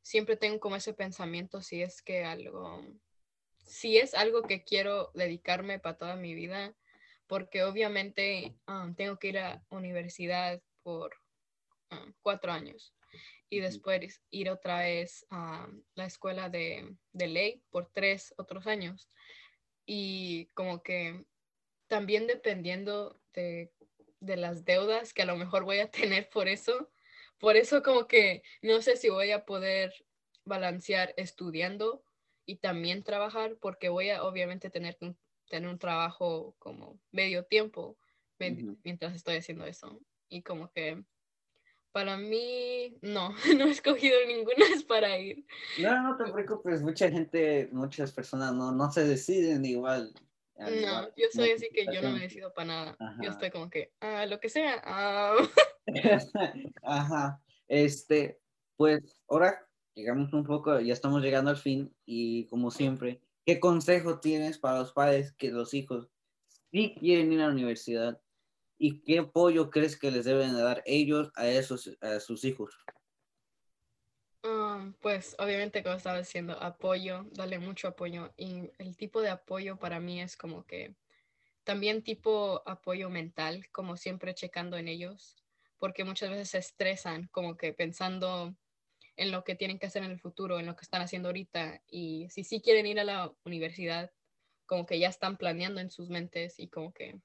siempre 0.00 0.38
tengo 0.38 0.58
como 0.58 0.76
ese 0.76 0.94
pensamiento 0.94 1.60
si 1.60 1.82
es 1.82 2.00
que 2.00 2.24
algo, 2.24 2.82
si 3.58 3.98
es 3.98 4.14
algo 4.14 4.40
que 4.40 4.64
quiero 4.64 5.10
dedicarme 5.12 5.78
para 5.78 5.98
toda 5.98 6.16
mi 6.16 6.34
vida, 6.34 6.74
porque 7.26 7.62
obviamente 7.62 8.56
um, 8.66 8.94
tengo 8.94 9.18
que 9.18 9.28
ir 9.28 9.38
a 9.38 9.62
universidad 9.68 10.62
por 10.82 11.14
um, 11.90 12.14
cuatro 12.22 12.52
años 12.52 12.94
y 13.50 13.60
después 13.60 14.22
ir 14.30 14.48
otra 14.48 14.78
vez 14.78 15.26
a 15.28 15.68
la 15.94 16.06
escuela 16.06 16.48
de, 16.48 16.96
de 17.12 17.26
ley 17.26 17.62
por 17.68 17.90
tres 17.92 18.32
otros 18.38 18.66
años. 18.66 19.10
Y 19.86 20.46
como 20.54 20.82
que 20.82 21.26
también 21.94 22.26
dependiendo 22.26 23.20
de, 23.34 23.72
de 24.18 24.36
las 24.36 24.64
deudas 24.64 25.14
que 25.14 25.22
a 25.22 25.26
lo 25.26 25.36
mejor 25.36 25.62
voy 25.62 25.78
a 25.78 25.92
tener 25.92 26.28
por 26.28 26.48
eso, 26.48 26.90
por 27.38 27.54
eso 27.54 27.84
como 27.84 28.08
que 28.08 28.42
no 28.62 28.82
sé 28.82 28.96
si 28.96 29.10
voy 29.10 29.30
a 29.30 29.44
poder 29.44 29.94
balancear 30.44 31.14
estudiando 31.16 32.02
y 32.46 32.56
también 32.56 33.04
trabajar, 33.04 33.56
porque 33.60 33.90
voy 33.90 34.10
a 34.10 34.24
obviamente 34.24 34.70
tener 34.70 34.96
que 34.96 35.14
tener 35.48 35.70
un 35.70 35.78
trabajo 35.78 36.56
como 36.58 36.98
medio 37.12 37.44
tiempo 37.44 37.96
mientras 38.82 39.14
estoy 39.14 39.36
haciendo 39.36 39.64
eso. 39.64 40.00
Y 40.28 40.42
como 40.42 40.72
que 40.72 41.04
para 41.92 42.16
mí, 42.16 42.98
no, 43.02 43.32
no 43.56 43.66
he 43.66 43.70
escogido 43.70 44.16
ninguna 44.26 44.66
para 44.88 45.16
ir. 45.16 45.46
No, 45.80 46.02
no 46.02 46.16
te 46.16 46.24
preocupes, 46.32 46.82
mucha 46.82 47.08
gente, 47.08 47.68
muchas 47.70 48.10
personas 48.10 48.52
no, 48.52 48.72
no 48.72 48.90
se 48.90 49.04
deciden 49.04 49.64
igual. 49.64 50.12
No, 50.56 51.08
yo 51.16 51.26
soy 51.32 51.50
así 51.50 51.68
que 51.72 51.86
yo 51.92 52.00
no 52.00 52.10
me 52.10 52.20
decido 52.20 52.52
para 52.52 52.66
nada. 52.66 52.96
Yo 53.22 53.30
estoy 53.30 53.50
como 53.50 53.68
que, 53.70 53.92
ah, 54.00 54.26
lo 54.26 54.38
que 54.40 54.48
sea. 54.48 54.80
ah. 54.84 55.36
Ajá, 56.82 57.42
este, 57.68 58.40
pues 58.76 59.20
ahora 59.28 59.66
llegamos 59.94 60.32
un 60.32 60.44
poco, 60.44 60.80
ya 60.80 60.92
estamos 60.92 61.22
llegando 61.22 61.50
al 61.50 61.56
fin 61.56 61.94
y 62.04 62.46
como 62.46 62.70
siempre, 62.70 63.20
¿qué 63.44 63.60
consejo 63.60 64.20
tienes 64.20 64.58
para 64.58 64.78
los 64.78 64.92
padres 64.92 65.32
que 65.32 65.50
los 65.50 65.74
hijos 65.74 66.08
sí 66.70 66.96
quieren 66.98 67.32
ir 67.32 67.40
a 67.40 67.46
la 67.46 67.52
universidad 67.52 68.20
y 68.78 69.02
qué 69.02 69.20
apoyo 69.20 69.70
crees 69.70 69.98
que 69.98 70.10
les 70.10 70.24
deben 70.24 70.54
de 70.54 70.62
dar 70.62 70.82
ellos 70.86 71.30
a 71.36 71.46
esos, 71.48 71.96
a 72.00 72.20
sus 72.20 72.44
hijos? 72.44 72.76
Um, 74.44 74.92
pues 75.00 75.34
obviamente 75.38 75.82
como 75.82 75.96
estaba 75.96 76.18
diciendo, 76.18 76.58
apoyo, 76.60 77.24
dale 77.32 77.58
mucho 77.58 77.88
apoyo. 77.88 78.34
Y 78.36 78.70
el 78.78 78.94
tipo 78.94 79.22
de 79.22 79.30
apoyo 79.30 79.78
para 79.78 80.00
mí 80.00 80.20
es 80.20 80.36
como 80.36 80.66
que 80.66 80.94
también 81.64 82.02
tipo 82.02 82.62
apoyo 82.66 83.08
mental, 83.08 83.66
como 83.72 83.96
siempre 83.96 84.34
checando 84.34 84.76
en 84.76 84.88
ellos, 84.88 85.42
porque 85.78 86.04
muchas 86.04 86.28
veces 86.28 86.50
se 86.50 86.58
estresan 86.58 87.28
como 87.28 87.56
que 87.56 87.72
pensando 87.72 88.54
en 89.16 89.30
lo 89.30 89.44
que 89.44 89.54
tienen 89.54 89.78
que 89.78 89.86
hacer 89.86 90.02
en 90.02 90.10
el 90.10 90.20
futuro, 90.20 90.60
en 90.60 90.66
lo 90.66 90.76
que 90.76 90.82
están 90.82 91.00
haciendo 91.00 91.28
ahorita. 91.30 91.80
Y 91.86 92.28
si 92.28 92.44
sí 92.44 92.60
quieren 92.60 92.86
ir 92.86 93.00
a 93.00 93.04
la 93.04 93.32
universidad, 93.44 94.12
como 94.66 94.84
que 94.84 94.98
ya 94.98 95.08
están 95.08 95.38
planeando 95.38 95.80
en 95.80 95.90
sus 95.90 96.10
mentes 96.10 96.58
y 96.58 96.68
como 96.68 96.92
que 96.92 97.18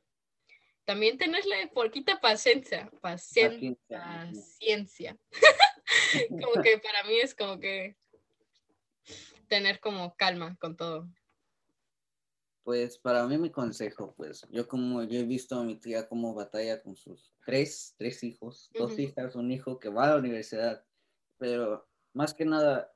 también 0.85 1.17
tenerle 1.17 1.67
poquita 1.67 2.21
paciencia, 2.21 2.89
paciencia, 3.01 3.77
paciencia. 3.89 5.17
como 6.29 6.61
que 6.61 6.77
para 6.77 7.03
mí 7.03 7.19
es 7.19 7.35
como 7.35 7.59
que 7.59 7.95
tener 9.47 9.79
como 9.79 10.15
calma 10.15 10.55
con 10.59 10.77
todo. 10.77 11.09
Pues 12.63 12.99
para 12.99 13.25
mí 13.25 13.37
mi 13.37 13.49
consejo, 13.49 14.13
pues 14.15 14.45
yo 14.51 14.67
como 14.67 15.01
yo 15.03 15.19
he 15.19 15.23
visto 15.23 15.59
a 15.59 15.63
mi 15.63 15.75
tía 15.75 16.07
como 16.07 16.35
batalla 16.35 16.81
con 16.83 16.95
sus 16.95 17.33
tres, 17.43 17.95
tres 17.97 18.23
hijos, 18.23 18.69
dos 18.77 18.99
hijas, 18.99 19.35
un 19.35 19.51
hijo 19.51 19.79
que 19.79 19.89
va 19.89 20.05
a 20.05 20.09
la 20.09 20.17
universidad, 20.17 20.85
pero 21.37 21.89
más 22.13 22.33
que 22.33 22.45
nada, 22.45 22.93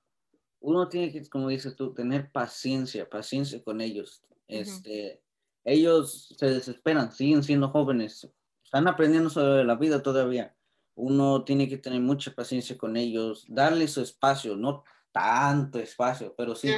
uno 0.60 0.88
tiene 0.90 1.12
que, 1.12 1.28
como 1.28 1.50
dices 1.50 1.76
tú, 1.76 1.94
tener 1.94 2.32
paciencia, 2.32 3.10
paciencia 3.10 3.64
con 3.64 3.82
ellos. 3.82 4.24
Este, 4.48 5.24
ellos 5.64 6.36
se 6.38 6.46
desesperan, 6.46 7.12
siguen 7.12 7.42
siendo 7.42 7.70
jóvenes, 7.70 8.30
están 8.64 8.88
aprendiendo 8.88 9.30
sobre 9.30 9.64
la 9.64 9.76
vida 9.76 10.04
todavía. 10.04 10.56
Uno 10.96 11.44
tiene 11.44 11.68
que 11.68 11.78
tener 11.78 12.02
mucha 12.02 12.32
paciencia 12.32 12.78
con 12.78 12.98
ellos, 12.98 13.46
darle 13.48 13.88
su 13.88 14.02
espacio, 14.02 14.56
no 14.56 14.84
tanto 15.12 15.80
espacio, 15.80 16.34
pero 16.36 16.56
sí, 16.56 16.70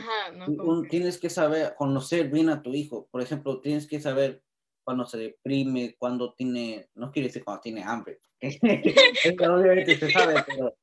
tienes 0.90 1.18
que 1.18 1.30
saber 1.30 1.74
conocer 1.78 2.30
bien 2.30 2.50
a 2.50 2.62
tu 2.62 2.74
hijo. 2.74 3.08
Por 3.10 3.22
ejemplo, 3.22 3.62
tienes 3.62 3.88
que 3.88 4.00
saber 4.00 4.44
cuando 4.84 5.06
se 5.06 5.18
deprime, 5.18 5.96
cuando 5.98 6.34
tiene, 6.34 6.90
no 6.96 7.12
quiere 7.12 7.30
decir 7.30 7.44
cuando 7.44 7.62
tiene 7.62 7.84
hambre, 7.84 8.20
obviamente 8.42 9.98
se 9.98 10.12
sabe, 10.12 10.36
pero 10.48 10.76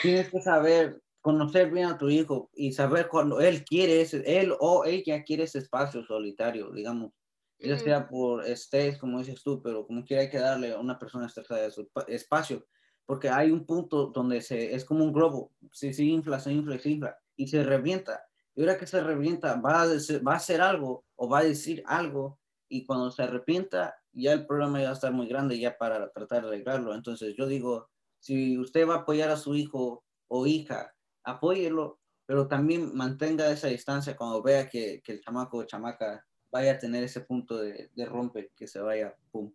tienes 0.00 0.30
que 0.30 0.40
saber 0.40 1.02
conocer 1.20 1.70
bien 1.70 1.86
a 1.86 1.98
tu 1.98 2.08
hijo 2.08 2.48
y 2.54 2.72
saber 2.72 3.08
cuando 3.08 3.40
él 3.40 3.64
quiere, 3.64 4.00
ese, 4.00 4.22
él 4.24 4.54
o 4.58 4.84
ella 4.84 5.22
quiere 5.24 5.44
ese 5.44 5.58
espacio 5.58 6.02
solitario, 6.04 6.70
digamos, 6.70 7.12
ya 7.58 7.78
sea 7.78 8.08
por 8.08 8.46
estrés, 8.46 8.96
como 8.96 9.18
dices 9.18 9.42
tú, 9.42 9.60
pero 9.62 9.86
como 9.86 10.04
quiera 10.04 10.22
hay 10.22 10.30
que 10.30 10.38
darle 10.38 10.72
a 10.72 10.78
una 10.78 10.98
persona 10.98 11.26
estresada 11.26 11.70
su 11.70 11.90
espacio 12.08 12.66
porque 13.10 13.28
hay 13.28 13.50
un 13.50 13.66
punto 13.66 14.06
donde 14.06 14.40
se, 14.40 14.72
es 14.72 14.84
como 14.84 15.02
un 15.02 15.12
globo, 15.12 15.50
se, 15.72 15.92
se 15.92 16.04
infla, 16.04 16.38
se 16.38 16.52
infla, 16.52 16.78
se 16.78 16.90
infla 16.90 17.18
y 17.34 17.48
se 17.48 17.64
revienta. 17.64 18.24
Y 18.54 18.60
ahora 18.60 18.78
que 18.78 18.86
se 18.86 19.00
revienta, 19.00 19.60
va 19.60 19.82
a, 19.82 19.86
va 20.24 20.34
a 20.34 20.36
hacer 20.36 20.60
algo 20.60 21.04
o 21.16 21.28
va 21.28 21.40
a 21.40 21.42
decir 21.42 21.82
algo 21.86 22.38
y 22.68 22.86
cuando 22.86 23.10
se 23.10 23.24
arrepienta, 23.24 23.96
ya 24.12 24.32
el 24.32 24.46
problema 24.46 24.78
ya 24.78 24.84
va 24.84 24.90
a 24.90 24.94
estar 24.94 25.12
muy 25.12 25.26
grande 25.26 25.58
ya 25.58 25.76
para 25.76 26.08
tratar 26.12 26.42
de 26.42 26.48
arreglarlo. 26.50 26.94
Entonces 26.94 27.34
yo 27.36 27.48
digo, 27.48 27.88
si 28.20 28.56
usted 28.56 28.88
va 28.88 28.94
a 28.94 28.98
apoyar 28.98 29.30
a 29.30 29.36
su 29.36 29.56
hijo 29.56 30.04
o 30.28 30.46
hija, 30.46 30.94
apóyelo, 31.24 31.98
pero 32.26 32.46
también 32.46 32.94
mantenga 32.94 33.50
esa 33.50 33.66
distancia 33.66 34.16
cuando 34.16 34.40
vea 34.40 34.68
que, 34.68 35.02
el 35.04 35.20
chamaco 35.20 35.58
o 35.58 35.64
chamaca 35.64 36.24
vaya 36.52 36.74
a 36.74 36.78
tener 36.78 37.02
ese 37.02 37.22
punto 37.22 37.58
de, 37.58 37.90
de 37.92 38.06
rompe, 38.06 38.52
que 38.54 38.68
se 38.68 38.78
vaya, 38.78 39.16
pum, 39.32 39.52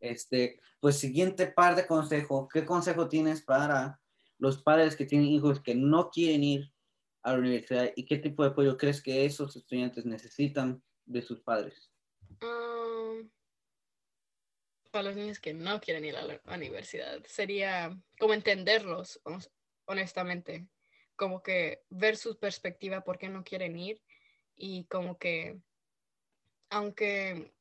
este, 0.00 0.60
pues 0.80 0.98
siguiente 0.98 1.46
par 1.46 1.76
de 1.76 1.86
consejos, 1.86 2.48
¿qué 2.52 2.64
consejo 2.64 3.08
tienes 3.08 3.42
para 3.42 4.00
los 4.38 4.62
padres 4.62 4.96
que 4.96 5.06
tienen 5.06 5.28
hijos 5.28 5.60
que 5.60 5.74
no 5.74 6.10
quieren 6.10 6.44
ir 6.44 6.72
a 7.22 7.32
la 7.32 7.38
universidad 7.38 7.90
y 7.96 8.04
qué 8.04 8.18
tipo 8.18 8.42
de 8.42 8.50
apoyo 8.50 8.76
crees 8.76 9.02
que 9.02 9.24
esos 9.24 9.56
estudiantes 9.56 10.04
necesitan 10.06 10.82
de 11.04 11.22
sus 11.22 11.40
padres? 11.40 11.90
Um, 12.42 13.28
para 14.90 15.04
los 15.04 15.16
niños 15.16 15.40
que 15.40 15.54
no 15.54 15.80
quieren 15.80 16.04
ir 16.04 16.16
a 16.16 16.22
la 16.22 16.40
universidad, 16.54 17.22
sería 17.26 17.98
como 18.18 18.34
entenderlos, 18.34 19.20
honestamente, 19.86 20.68
como 21.16 21.42
que 21.42 21.82
ver 21.88 22.16
su 22.16 22.38
perspectiva, 22.38 23.02
por 23.02 23.18
qué 23.18 23.28
no 23.28 23.42
quieren 23.42 23.76
ir 23.76 24.02
y 24.54 24.84
como 24.84 25.18
que, 25.18 25.58
aunque 26.70 27.52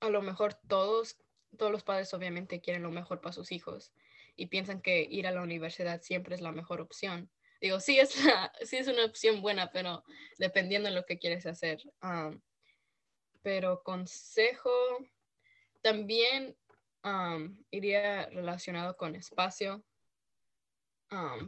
a 0.00 0.10
lo 0.10 0.22
mejor 0.22 0.54
todos 0.68 1.16
todos 1.56 1.72
los 1.72 1.84
padres 1.84 2.12
obviamente 2.14 2.60
quieren 2.60 2.82
lo 2.82 2.90
mejor 2.90 3.20
para 3.20 3.32
sus 3.32 3.52
hijos 3.52 3.92
y 4.36 4.46
piensan 4.46 4.80
que 4.80 5.02
ir 5.02 5.26
a 5.26 5.32
la 5.32 5.42
universidad 5.42 6.00
siempre 6.02 6.34
es 6.34 6.40
la 6.40 6.52
mejor 6.52 6.80
opción. 6.80 7.30
Digo, 7.60 7.80
sí 7.80 7.98
es, 7.98 8.14
sí 8.62 8.76
es 8.76 8.86
una 8.86 9.04
opción 9.04 9.42
buena, 9.42 9.70
pero 9.72 10.04
dependiendo 10.38 10.88
de 10.88 10.94
lo 10.94 11.04
que 11.06 11.18
quieres 11.18 11.46
hacer. 11.46 11.82
pero 13.42 13.82
consejo, 13.82 14.70
también 15.80 16.56
iría 17.70 18.26
relacionado 18.26 18.96
con 18.96 19.16
espacio, 19.16 19.82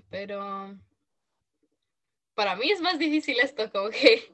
pero 0.08 0.78
para 2.34 2.56
mí 2.56 2.70
es 2.70 2.80
más 2.80 2.98
difícil 2.98 3.38
esto, 3.40 3.70
como 3.70 3.90
que 3.90 4.32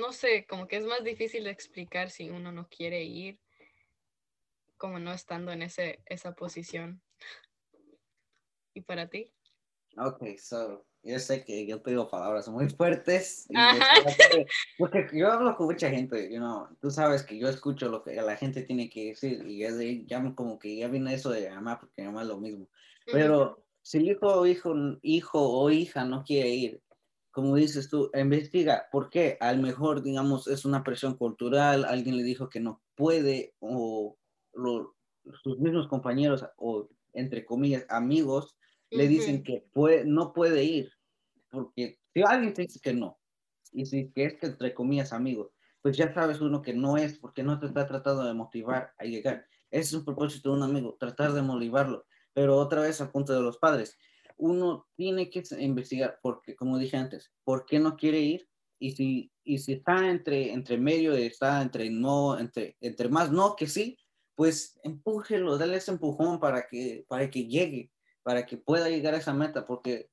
no 0.00 0.12
sé, 0.12 0.46
como 0.46 0.66
que 0.66 0.76
es 0.76 0.84
más 0.84 1.04
difícil 1.04 1.44
de 1.44 1.50
explicar 1.50 2.10
si 2.10 2.30
uno 2.30 2.52
no 2.52 2.68
quiere 2.68 3.04
ir, 3.04 3.38
como 4.76 4.98
no 4.98 5.12
estando 5.12 5.52
en 5.52 5.62
ese, 5.62 6.02
esa 6.06 6.34
posición. 6.34 7.02
¿Y 8.74 8.80
para 8.80 9.08
ti? 9.08 9.32
Ok, 9.96 10.24
so, 10.38 10.86
yo 11.02 11.18
sé 11.18 11.44
que 11.44 11.66
yo 11.66 11.80
tengo 11.80 12.08
palabras 12.08 12.48
muy 12.48 12.68
fuertes. 12.68 13.48
porque 14.78 15.08
yo 15.12 15.30
hablo 15.30 15.56
con 15.56 15.66
mucha 15.66 15.90
gente, 15.90 16.30
you 16.30 16.38
know, 16.38 16.68
tú 16.80 16.90
sabes 16.90 17.22
que 17.22 17.38
yo 17.38 17.48
escucho 17.48 17.88
lo 17.88 18.02
que 18.02 18.14
la 18.14 18.36
gente 18.36 18.62
tiene 18.62 18.88
que 18.88 19.06
decir 19.06 19.44
y 19.46 19.58
ya, 19.58 19.72
de, 19.72 20.04
ya 20.06 20.34
como 20.34 20.58
que 20.58 20.76
ya 20.76 20.88
viene 20.88 21.14
eso 21.14 21.30
de 21.30 21.50
mamá, 21.50 21.78
porque 21.80 22.02
mamá 22.02 22.22
es 22.22 22.28
lo 22.28 22.38
mismo. 22.38 22.68
Pero 23.06 23.64
si 23.82 23.98
el 23.98 24.10
hijo 24.10 24.26
o 24.26 24.46
hijo, 24.46 24.74
hijo 25.02 25.40
o 25.40 25.70
hija 25.70 26.04
no 26.04 26.22
quiere 26.22 26.50
ir, 26.50 26.82
como 27.30 27.54
dices 27.56 27.88
tú, 27.88 28.10
investiga 28.14 28.88
por 28.90 29.10
qué. 29.10 29.36
A 29.40 29.52
lo 29.52 29.62
mejor, 29.62 30.02
digamos, 30.02 30.48
es 30.48 30.64
una 30.64 30.82
presión 30.82 31.16
cultural, 31.16 31.84
alguien 31.84 32.16
le 32.16 32.22
dijo 32.22 32.48
que 32.48 32.60
no 32.60 32.82
puede, 32.94 33.54
o 33.60 34.16
sus 35.42 35.58
mismos 35.58 35.88
compañeros, 35.88 36.44
o 36.56 36.88
entre 37.12 37.44
comillas, 37.44 37.86
amigos, 37.88 38.56
le 38.90 39.06
dicen 39.06 39.42
que 39.44 39.64
puede, 39.72 40.04
no 40.04 40.32
puede 40.32 40.64
ir. 40.64 40.90
Porque 41.50 41.98
si 42.12 42.22
alguien 42.22 42.52
te 42.52 42.62
dice 42.62 42.80
que 42.80 42.94
no, 42.94 43.18
y 43.72 43.86
si 43.86 44.10
que 44.10 44.24
es 44.24 44.34
que 44.34 44.46
entre 44.46 44.74
comillas, 44.74 45.12
amigos, 45.12 45.52
pues 45.82 45.96
ya 45.96 46.12
sabes 46.12 46.40
uno 46.40 46.62
que 46.62 46.74
no 46.74 46.96
es, 46.96 47.18
porque 47.18 47.42
no 47.42 47.58
te 47.58 47.66
está 47.66 47.86
tratando 47.86 48.24
de 48.24 48.34
motivar 48.34 48.92
a 48.98 49.04
llegar. 49.04 49.46
Ese 49.70 49.90
es 49.90 49.94
un 49.94 50.04
propósito 50.04 50.50
de 50.50 50.56
un 50.56 50.62
amigo, 50.62 50.96
tratar 50.98 51.32
de 51.32 51.42
motivarlo. 51.42 52.06
Pero 52.32 52.56
otra 52.56 52.82
vez 52.82 53.00
al 53.00 53.10
punto 53.10 53.32
de 53.32 53.40
los 53.40 53.58
padres 53.58 53.96
uno 54.40 54.86
tiene 54.96 55.30
que 55.30 55.42
investigar, 55.58 56.18
porque, 56.22 56.56
como 56.56 56.78
dije 56.78 56.96
antes, 56.96 57.30
¿por 57.44 57.66
qué 57.66 57.78
no 57.78 57.96
quiere 57.96 58.20
ir? 58.20 58.48
Y 58.78 58.92
si, 58.92 59.30
y 59.44 59.58
si 59.58 59.74
está 59.74 60.08
entre, 60.08 60.52
entre 60.52 60.78
medio, 60.78 61.14
está 61.14 61.60
entre 61.60 61.90
no, 61.90 62.38
entre, 62.38 62.76
entre 62.80 63.08
más 63.08 63.30
no 63.30 63.54
que 63.54 63.66
sí, 63.66 63.98
pues 64.34 64.80
empújelo, 64.82 65.58
dale 65.58 65.76
ese 65.76 65.90
empujón 65.90 66.40
para 66.40 66.66
que, 66.66 67.04
para 67.06 67.28
que 67.30 67.46
llegue, 67.46 67.92
para 68.22 68.46
que 68.46 68.56
pueda 68.56 68.88
llegar 68.88 69.14
a 69.14 69.18
esa 69.18 69.34
meta, 69.34 69.66
porque 69.66 70.08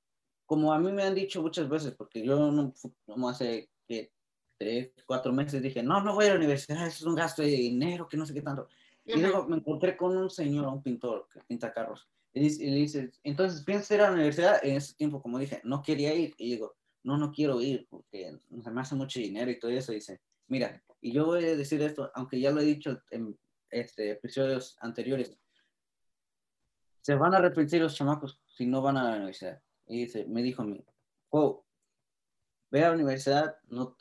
como 0.45 0.73
a 0.73 0.79
mí 0.79 0.91
me 0.91 1.03
han 1.03 1.15
dicho 1.15 1.41
muchas 1.41 1.69
veces, 1.69 1.95
porque 1.95 2.23
yo 2.23 2.51
no, 2.51 2.73
no 3.05 3.29
hace 3.29 3.69
que 3.87 4.11
tres, 4.57 4.91
cuatro 5.05 5.31
meses 5.31 5.61
dije, 5.61 5.81
no, 5.81 6.01
no 6.01 6.15
voy 6.15 6.25
a 6.25 6.29
la 6.29 6.35
universidad, 6.35 6.87
es 6.87 7.01
un 7.03 7.15
gasto 7.15 7.41
de 7.41 7.49
dinero, 7.49 8.07
que 8.07 8.17
no 8.17 8.25
sé 8.25 8.33
qué 8.33 8.41
tanto. 8.41 8.67
Y 9.05 9.21
luego 9.21 9.47
me 9.47 9.55
encontré 9.55 9.95
con 9.95 10.17
un 10.17 10.29
señor, 10.29 10.67
un 10.67 10.83
pintor 10.83 11.29
que 11.31 11.39
pinta 11.47 11.71
carros, 11.71 12.09
y, 12.37 12.69
le 12.69 12.77
dice, 12.77 13.11
entonces, 13.23 13.63
¿piensas 13.63 13.91
ir 13.91 14.01
a 14.01 14.07
la 14.07 14.13
universidad? 14.13 14.63
En 14.63 14.75
ese 14.75 14.95
tiempo, 14.95 15.21
como 15.21 15.39
dije, 15.39 15.61
no 15.63 15.81
quería 15.81 16.13
ir. 16.13 16.33
Y 16.37 16.51
digo, 16.51 16.75
no, 17.03 17.17
no 17.17 17.31
quiero 17.31 17.61
ir 17.61 17.87
porque 17.89 18.37
me 18.49 18.81
hace 18.81 18.95
mucho 18.95 19.19
dinero 19.19 19.49
y 19.49 19.59
todo 19.59 19.71
eso. 19.71 19.91
dice, 19.91 20.21
mira, 20.47 20.83
y 21.01 21.13
yo 21.13 21.25
voy 21.25 21.45
a 21.45 21.55
decir 21.55 21.81
esto, 21.81 22.11
aunque 22.15 22.39
ya 22.39 22.51
lo 22.51 22.61
he 22.61 22.65
dicho 22.65 23.01
en 23.11 23.37
este, 23.69 24.11
episodios 24.11 24.77
anteriores, 24.81 25.37
se 27.01 27.15
van 27.15 27.33
a 27.33 27.37
arrepentir 27.37 27.81
los 27.81 27.95
chamacos 27.95 28.41
si 28.45 28.65
no 28.65 28.81
van 28.81 28.97
a 28.97 29.03
la 29.03 29.15
universidad. 29.15 29.61
Y 29.87 29.99
dice, 29.99 30.25
me 30.27 30.41
dijo, 30.41 30.65
oh, 31.29 31.65
ve 32.69 32.83
a 32.83 32.89
la 32.89 32.95
universidad, 32.95 33.57
no, 33.69 33.95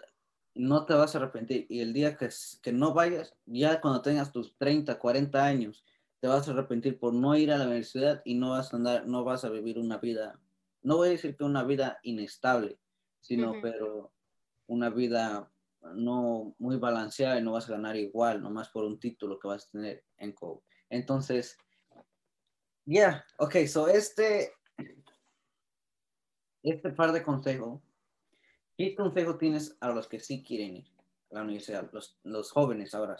no 0.54 0.84
te 0.86 0.94
vas 0.94 1.14
a 1.14 1.18
arrepentir. 1.18 1.66
Y 1.68 1.80
el 1.80 1.92
día 1.92 2.16
que, 2.16 2.28
que 2.62 2.72
no 2.72 2.92
vayas, 2.92 3.36
ya 3.44 3.80
cuando 3.80 4.02
tengas 4.02 4.32
tus 4.32 4.56
30, 4.56 4.98
40 4.98 5.44
años, 5.44 5.84
te 6.26 6.30
vas 6.30 6.48
a 6.48 6.50
arrepentir 6.50 6.98
por 6.98 7.14
no 7.14 7.36
ir 7.36 7.52
a 7.52 7.56
la 7.56 7.66
universidad 7.66 8.20
y 8.24 8.34
no 8.34 8.50
vas 8.50 8.72
a 8.72 8.78
andar, 8.78 9.06
no 9.06 9.22
vas 9.22 9.44
a 9.44 9.48
vivir 9.48 9.78
una 9.78 9.98
vida, 9.98 10.40
no 10.82 10.96
voy 10.96 11.06
a 11.06 11.10
decir 11.12 11.36
que 11.36 11.44
una 11.44 11.62
vida 11.62 12.00
inestable, 12.02 12.80
sino 13.20 13.54
pero 13.62 14.12
una 14.66 14.90
vida 14.90 15.48
no 15.94 16.56
muy 16.58 16.78
balanceada 16.78 17.38
y 17.38 17.44
no 17.44 17.52
vas 17.52 17.68
a 17.68 17.74
ganar 17.74 17.94
igual, 17.94 18.42
nomás 18.42 18.70
por 18.70 18.84
un 18.84 18.98
título 18.98 19.38
que 19.38 19.46
vas 19.46 19.68
a 19.68 19.70
tener 19.70 20.04
en 20.16 20.32
COVE. 20.32 20.62
Entonces, 20.90 21.56
Yeah, 22.86 23.24
ok, 23.38 23.64
so 23.68 23.86
este, 23.86 24.52
este 26.64 26.90
par 26.90 27.12
de 27.12 27.22
consejos, 27.22 27.80
¿qué 28.76 28.96
consejo 28.96 29.38
tienes 29.38 29.76
a 29.78 29.90
los 29.90 30.08
que 30.08 30.18
sí 30.18 30.42
quieren 30.42 30.78
ir 30.78 30.88
a 31.30 31.36
la 31.36 31.42
universidad, 31.42 31.88
los, 31.92 32.18
los 32.24 32.50
jóvenes 32.50 32.96
ahora? 32.96 33.16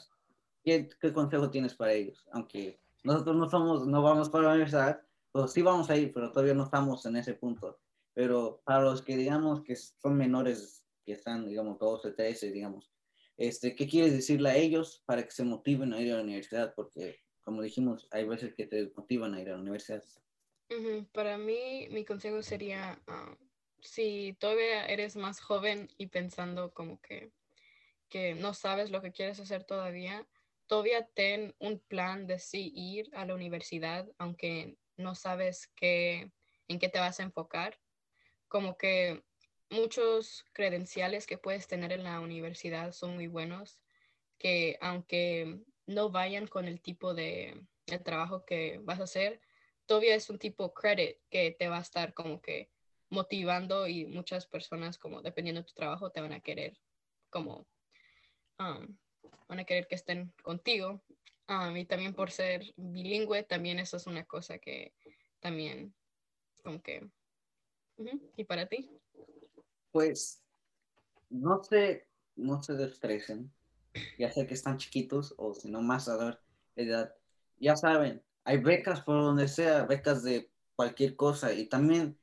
¿Qué, 0.65 0.89
¿Qué 1.01 1.13
consejo 1.13 1.51
tienes 1.51 1.75
para 1.75 1.93
ellos? 1.93 2.27
Aunque 2.33 2.81
nosotros 3.07 3.37
no 3.37 3.49
somos, 3.49 3.87
no 3.87 4.03
vamos 4.03 4.29
para 4.29 4.45
la 4.45 4.51
universidad, 4.51 5.01
pues 5.31 5.53
sí 5.53 5.63
vamos 5.63 5.89
a 5.91 5.97
ir, 5.97 6.13
pero 6.13 6.33
todavía 6.33 6.55
no 6.55 6.65
estamos 6.65 7.07
en 7.07 7.17
ese 7.17 7.35
punto. 7.35 7.79
Pero 8.13 8.63
para 8.65 8.83
los 8.83 9.03
que 9.03 9.17
digamos 9.17 9.63
que 9.63 9.77
son 9.77 10.17
menores, 10.17 10.85
que 11.05 11.13
están, 11.13 11.47
digamos, 11.47 11.79
12, 11.79 12.13
13, 12.13 12.51
digamos, 12.51 12.91
este, 13.37 13.77
¿qué 13.77 13.87
quieres 13.87 14.13
decirle 14.13 14.51
a 14.51 14.57
ellos 14.57 15.03
para 15.07 15.23
que 15.23 15.31
se 15.31 15.45
motiven 15.45 15.93
a 15.93 16.01
ir 16.01 16.13
a 16.13 16.17
la 16.17 16.23
universidad? 16.23 16.75
Porque, 16.75 17.21
como 17.43 17.63
dijimos, 17.63 18.09
hay 18.11 18.25
veces 18.25 18.55
que 18.55 18.67
te 18.67 18.93
motivan 18.97 19.35
a 19.35 19.41
ir 19.41 19.51
a 19.51 19.53
la 19.53 19.61
universidad. 19.61 20.03
Para 21.13 21.39
mí, 21.39 21.87
mi 21.91 22.05
consejo 22.05 22.43
sería, 22.43 23.01
ah, 23.07 23.37
si 23.81 24.37
todavía 24.41 24.87
eres 24.87 25.15
más 25.17 25.41
joven 25.41 25.89
y 25.97 26.09
pensando 26.09 26.73
como 26.73 27.01
que, 27.01 27.31
que 28.09 28.35
no 28.35 28.53
sabes 28.53 28.91
lo 28.91 29.01
que 29.01 29.13
quieres 29.13 29.39
hacer 29.39 29.63
todavía, 29.63 30.27
todavía 30.67 31.07
ten 31.15 31.55
un 31.59 31.81
plan 31.81 32.27
de 32.27 32.39
sí 32.39 32.73
ir 32.75 33.09
a 33.15 33.25
la 33.25 33.35
universidad, 33.35 34.09
aunque 34.19 34.77
no 34.97 35.15
sabes 35.15 35.69
qué, 35.77 36.33
en 36.69 36.79
qué 36.79 36.89
te 36.89 36.99
vas 36.99 37.21
a 37.21 37.25
enfocar. 37.25 37.79
Como 38.49 38.77
que 38.77 39.23
muchos 39.71 40.45
credenciales 40.53 41.27
que 41.27 41.39
puedes 41.39 41.67
tener 41.67 41.93
en 41.93 42.05
la 42.05 42.21
universidad 42.21 42.93
son 42.93 43.15
muy 43.15 43.27
buenos, 43.27 43.81
que 44.39 44.79
aunque 44.81 45.61
no 45.87 46.11
vayan 46.11 46.47
con 46.47 46.67
el 46.67 46.81
tipo 46.81 47.15
de, 47.15 47.67
trabajo 48.05 48.45
que 48.45 48.81
vas 48.83 49.01
a 49.01 49.05
hacer, 49.05 49.41
todavía 49.87 50.17
es 50.17 50.29
un 50.29 50.39
tipo 50.39 50.75
credit 50.75 51.19
que 51.31 51.53
te 51.53 51.69
va 51.69 51.79
a 51.79 51.83
estar 51.83 52.15
como 52.15 52.41
que 52.41 52.71
motivando 53.09 53.87
y 53.87 54.07
muchas 54.07 54.47
personas 54.47 54.99
como 54.99 55.23
dependiendo 55.23 55.61
de 55.61 55.69
tu 55.69 55.75
trabajo 55.75 56.11
te 56.11 56.21
van 56.21 56.33
a 56.33 56.41
querer 56.41 56.77
como 57.31 57.69
um, 58.59 58.99
van 59.49 59.61
a 59.61 59.65
querer 59.65 59.87
que 59.87 59.95
estén 59.95 60.33
contigo. 60.43 61.01
Um, 61.49 61.77
y 61.77 61.85
también 61.85 62.13
por 62.13 62.33
ser 62.33 62.75
bilingüe 62.77 63.45
también 63.45 63.79
eso 63.79 63.97
es 63.97 64.09
una 64.09 64.25
cosa 64.25 64.59
que 64.59 64.93
también 65.39 65.95
como 66.65 66.83
que 66.83 67.09
y 68.37 68.45
para 68.45 68.67
ti. 68.67 68.91
Pues 69.93 70.43
no 71.31 71.63
se, 71.63 72.07
no 72.35 72.63
se 72.63 72.75
destresen, 72.75 73.51
ya 74.19 74.31
sé 74.31 74.47
que 74.47 74.55
están 74.55 74.77
chiquitos 74.77 75.35
o 75.39 75.55
si 75.55 75.71
no 75.71 75.81
más 75.81 76.09
a 76.09 76.17
dar 76.17 76.41
edad, 76.75 77.15
ya 77.59 77.77
saben, 77.77 78.23
hay 78.45 78.59
becas 78.59 79.01
por 79.01 79.23
donde 79.23 79.49
sea, 79.49 79.85
becas 79.85 80.23
de 80.23 80.51
cualquier 80.75 81.17
cosa. 81.17 81.53
Y 81.53 81.67
también, 81.67 82.19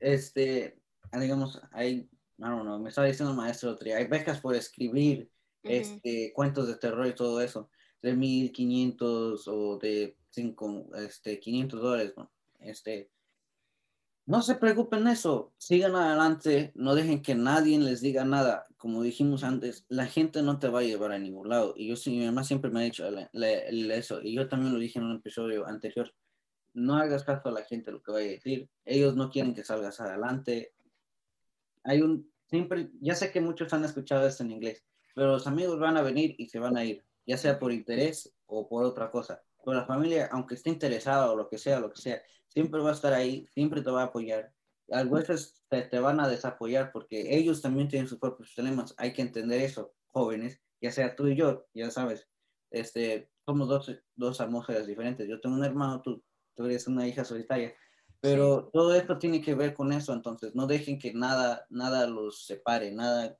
este, 0.00 0.78
digamos, 1.12 1.60
hay, 1.70 2.08
no, 2.36 2.64
no, 2.64 2.78
me 2.78 2.88
estaba 2.88 3.06
diciendo 3.06 3.30
el 3.30 3.36
maestro 3.36 3.76
hay 3.96 4.06
becas 4.06 4.40
por 4.40 4.56
escribir, 4.56 5.30
este, 5.64 6.32
cuentos 6.34 6.68
de 6.68 6.76
terror 6.76 7.06
y 7.06 7.14
todo 7.14 7.40
eso, 7.40 7.70
de 8.02 8.14
1500 8.14 9.48
o 9.48 9.78
de 9.78 10.16
cinco, 10.30 10.86
este, 10.96 11.40
500 11.40 11.80
dólares, 11.80 12.14
este, 12.60 13.10
no 14.26 14.40
se 14.40 14.54
preocupen 14.54 15.06
eso, 15.06 15.52
sigan 15.58 15.94
adelante, 15.94 16.72
no 16.74 16.94
dejen 16.94 17.20
que 17.20 17.34
nadie 17.34 17.78
les 17.78 18.00
diga 18.00 18.24
nada. 18.24 18.66
Como 18.78 19.02
dijimos 19.02 19.44
antes, 19.44 19.84
la 19.88 20.06
gente 20.06 20.42
no 20.42 20.58
te 20.58 20.68
va 20.68 20.80
a 20.80 20.82
llevar 20.82 21.12
a 21.12 21.18
ningún 21.18 21.50
lado. 21.50 21.74
Y 21.76 21.88
yo, 21.88 21.94
mi 22.06 22.24
mamá 22.24 22.42
siempre 22.42 22.70
me 22.70 22.80
ha 22.80 22.84
dicho 22.84 23.06
eso, 23.06 24.22
y 24.22 24.34
yo 24.34 24.48
también 24.48 24.72
lo 24.72 24.78
dije 24.78 24.98
en 24.98 25.04
un 25.04 25.16
episodio 25.16 25.66
anterior. 25.66 26.10
No 26.72 26.96
hagas 26.96 27.22
caso 27.22 27.50
a 27.50 27.52
la 27.52 27.64
gente 27.64 27.92
lo 27.92 28.02
que 28.02 28.12
vaya 28.12 28.26
a 28.26 28.30
decir. 28.30 28.68
Ellos 28.86 29.14
no 29.14 29.30
quieren 29.30 29.54
que 29.54 29.62
salgas 29.62 30.00
adelante. 30.00 30.72
Hay 31.84 32.00
un, 32.00 32.32
siempre, 32.46 32.90
ya 33.00 33.14
sé 33.14 33.30
que 33.30 33.42
muchos 33.42 33.74
han 33.74 33.84
escuchado 33.84 34.26
esto 34.26 34.42
en 34.42 34.52
inglés, 34.52 34.82
pero 35.14 35.28
los 35.32 35.46
amigos 35.46 35.78
van 35.78 35.96
a 35.96 36.02
venir 36.02 36.34
y 36.38 36.48
se 36.48 36.58
van 36.58 36.76
a 36.76 36.84
ir, 36.84 37.04
ya 37.26 37.38
sea 37.38 37.58
por 37.58 37.72
interés 37.72 38.34
o 38.46 38.68
por 38.68 38.84
otra 38.84 39.10
cosa. 39.10 39.42
Pero 39.64 39.78
la 39.78 39.86
familia, 39.86 40.28
aunque 40.32 40.54
esté 40.54 40.70
interesada 40.70 41.30
o 41.30 41.36
lo 41.36 41.48
que 41.48 41.58
sea, 41.58 41.80
lo 41.80 41.90
que 41.90 42.00
sea, 42.00 42.20
siempre 42.48 42.80
va 42.80 42.90
a 42.90 42.94
estar 42.94 43.12
ahí, 43.12 43.46
siempre 43.54 43.82
te 43.82 43.90
va 43.90 44.02
a 44.02 44.06
apoyar. 44.06 44.52
A 44.90 45.02
veces 45.04 45.62
te, 45.68 45.98
van 45.98 46.20
a 46.20 46.28
desapoyar 46.28 46.92
porque 46.92 47.34
ellos 47.36 47.62
también 47.62 47.88
tienen 47.88 48.08
sus 48.08 48.18
propios 48.18 48.52
problemas. 48.54 48.94
Hay 48.98 49.12
que 49.14 49.22
entender 49.22 49.62
eso, 49.62 49.94
jóvenes, 50.08 50.60
ya 50.80 50.92
sea 50.92 51.16
tú 51.16 51.28
y 51.28 51.36
yo, 51.36 51.66
ya 51.72 51.90
sabes. 51.90 52.28
Este, 52.70 53.30
somos 53.46 53.68
dos, 53.68 53.90
dos 54.16 54.48
mujeres 54.50 54.86
diferentes. 54.86 55.26
Yo 55.26 55.40
tengo 55.40 55.56
un 55.56 55.64
hermano, 55.64 56.02
tú, 56.02 56.22
tú 56.54 56.66
eres 56.66 56.86
una 56.86 57.06
hija 57.06 57.24
solitaria. 57.24 57.74
Pero 58.20 58.70
todo 58.72 58.94
esto 58.94 59.18
tiene 59.18 59.40
que 59.40 59.54
ver 59.54 59.74
con 59.74 59.92
eso, 59.92 60.12
entonces 60.12 60.54
no 60.54 60.66
dejen 60.66 60.98
que 60.98 61.12
nada, 61.12 61.66
nada 61.68 62.06
los 62.06 62.46
separe, 62.46 62.90
nada. 62.90 63.36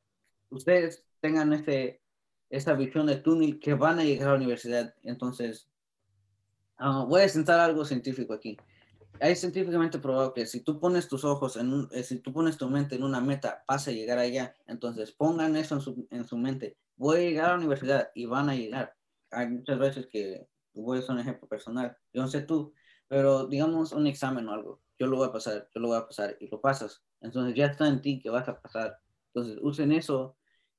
Ustedes 0.50 1.06
tengan 1.24 1.54
este, 1.54 2.02
esta 2.50 2.74
visión 2.74 3.06
de 3.06 3.16
túnel 3.16 3.58
que 3.58 3.72
van 3.72 3.98
a 3.98 4.04
llegar 4.04 4.28
a 4.28 4.32
la 4.32 4.36
universidad. 4.36 4.94
Entonces, 5.02 5.70
ah, 6.76 7.06
voy 7.08 7.22
a 7.22 7.28
sentar 7.28 7.60
algo 7.60 7.86
científico 7.86 8.34
aquí 8.34 8.58
hay 9.20 9.36
científicamente 9.36 9.98
probado 9.98 10.34
que 10.34 10.46
si 10.46 10.60
tú 10.60 10.80
pones 10.80 11.08
tus 11.08 11.24
ojos 11.24 11.56
en 11.56 11.88
eh, 11.92 12.02
si 12.02 12.18
tú 12.18 12.32
pones 12.32 12.56
tu 12.56 12.68
mente 12.68 12.96
en 12.96 13.04
una 13.04 13.20
meta, 13.20 13.64
vas 13.66 13.86
a 13.88 13.92
llegar 13.92 14.18
allá. 14.18 14.54
Entonces 14.66 15.12
pongan 15.12 15.56
eso 15.56 15.76
en 15.76 15.80
su, 15.80 16.06
en 16.10 16.24
su 16.24 16.36
mente. 16.36 16.76
Voy 16.96 17.18
a 17.18 17.20
llegar 17.20 17.44
a 17.46 17.48
la 17.50 17.58
universidad 17.58 18.10
y 18.14 18.26
van 18.26 18.48
a 18.48 18.56
llegar. 18.56 18.94
Hay 19.30 19.48
muchas 19.48 19.78
veces 19.78 20.08
que 20.10 20.46
voy 20.74 20.98
a 20.98 21.02
ser 21.02 21.12
un 21.12 21.20
ejemplo 21.20 21.48
personal. 21.48 21.96
Yo 22.12 22.22
no 22.22 22.28
sé 22.28 22.42
tú, 22.42 22.72
pero 23.08 23.46
digamos 23.46 23.92
un 23.92 24.06
examen 24.06 24.48
o 24.48 24.52
algo. 24.52 24.82
Yo 24.98 25.06
lo 25.06 25.16
voy 25.16 25.28
a 25.28 25.32
pasar, 25.32 25.68
yo 25.74 25.80
lo 25.80 25.88
voy 25.88 25.98
a 25.98 26.06
pasar 26.06 26.36
y 26.40 26.48
lo 26.48 26.60
pasas. 26.60 27.02
Entonces 27.20 27.54
ya 27.54 27.66
está 27.66 27.88
en 27.88 28.00
ti 28.00 28.20
que 28.20 28.30
vas 28.30 28.48
a 28.48 28.60
pasar. 28.60 28.98
Entonces 29.32 29.58
usen 29.62 29.92
eso 29.92 30.36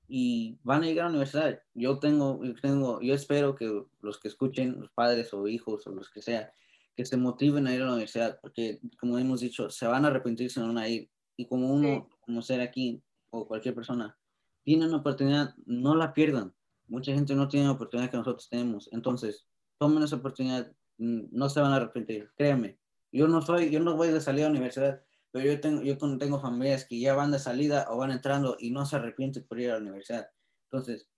y 0.07 0.57
van 0.63 0.83
a 0.83 0.85
llegar 0.85 1.05
a 1.05 1.09
la 1.09 1.15
universidad. 1.15 1.59
Yo 1.73 1.99
tengo, 1.99 2.43
yo 2.43 2.53
tengo, 2.55 3.01
yo 3.01 3.13
espero 3.13 3.55
que 3.55 3.83
los 4.01 4.19
que 4.19 4.27
escuchen, 4.27 4.79
los 4.79 4.91
padres 4.91 5.33
o 5.33 5.47
hijos 5.47 5.87
o 5.87 5.91
los 5.91 6.09
que 6.09 6.21
sea, 6.21 6.51
que 6.95 7.05
se 7.05 7.17
motiven 7.17 7.67
a 7.67 7.73
ir 7.73 7.81
a 7.81 7.85
la 7.85 7.93
universidad, 7.93 8.39
porque 8.41 8.79
como 8.99 9.17
hemos 9.17 9.41
dicho, 9.41 9.69
se 9.69 9.87
van 9.87 10.05
a 10.05 10.09
arrepentir 10.09 10.49
si 10.49 10.59
no 10.59 10.67
van 10.67 10.77
a 10.77 10.87
ir. 10.87 11.09
Y 11.35 11.45
como 11.47 11.73
uno, 11.73 12.09
como 12.21 12.41
ser 12.41 12.61
aquí, 12.61 13.01
o 13.29 13.47
cualquier 13.47 13.75
persona, 13.75 14.17
tiene 14.63 14.87
una 14.87 14.97
oportunidad, 14.97 15.53
no 15.65 15.95
la 15.95 16.13
pierdan. 16.13 16.53
Mucha 16.87 17.13
gente 17.13 17.35
no 17.35 17.47
tiene 17.47 17.65
la 17.65 17.73
oportunidad 17.73 18.09
que 18.09 18.17
nosotros 18.17 18.47
tenemos. 18.49 18.89
Entonces, 18.91 19.45
tomen 19.77 20.03
esa 20.03 20.15
oportunidad, 20.15 20.71
mm, 20.97 21.25
no 21.31 21.49
se 21.49 21.59
van 21.59 21.73
a 21.73 21.77
arrepentir, 21.77 22.31
créanme. 22.37 22.77
Yo 23.11 23.27
no 23.27 23.41
soy, 23.41 23.69
yo 23.69 23.79
no 23.79 23.95
voy 23.95 24.09
de 24.09 24.21
salida 24.21 24.45
a 24.45 24.49
la 24.49 24.55
universidad, 24.55 25.01
pero 25.35 25.47
yo 25.47 25.59
tengo, 25.59 25.81
yo 25.83 25.97
tengo 25.97 26.39
familias 26.39 26.85
que 26.85 26.97
ya 26.97 27.13
van 27.13 27.29
de 27.29 27.39
salida 27.39 27.87
o 27.89 27.97
van 27.97 28.11
entrando 28.11 28.55
y 28.57 28.71
no 28.71 28.85
se 28.85 28.95
arrepienten 28.95 29.45
por 29.45 29.59
ir 29.59 29.69
a 29.69 29.73
la 29.73 29.81
universidad. 29.81 30.31
Entonces, 30.63 31.09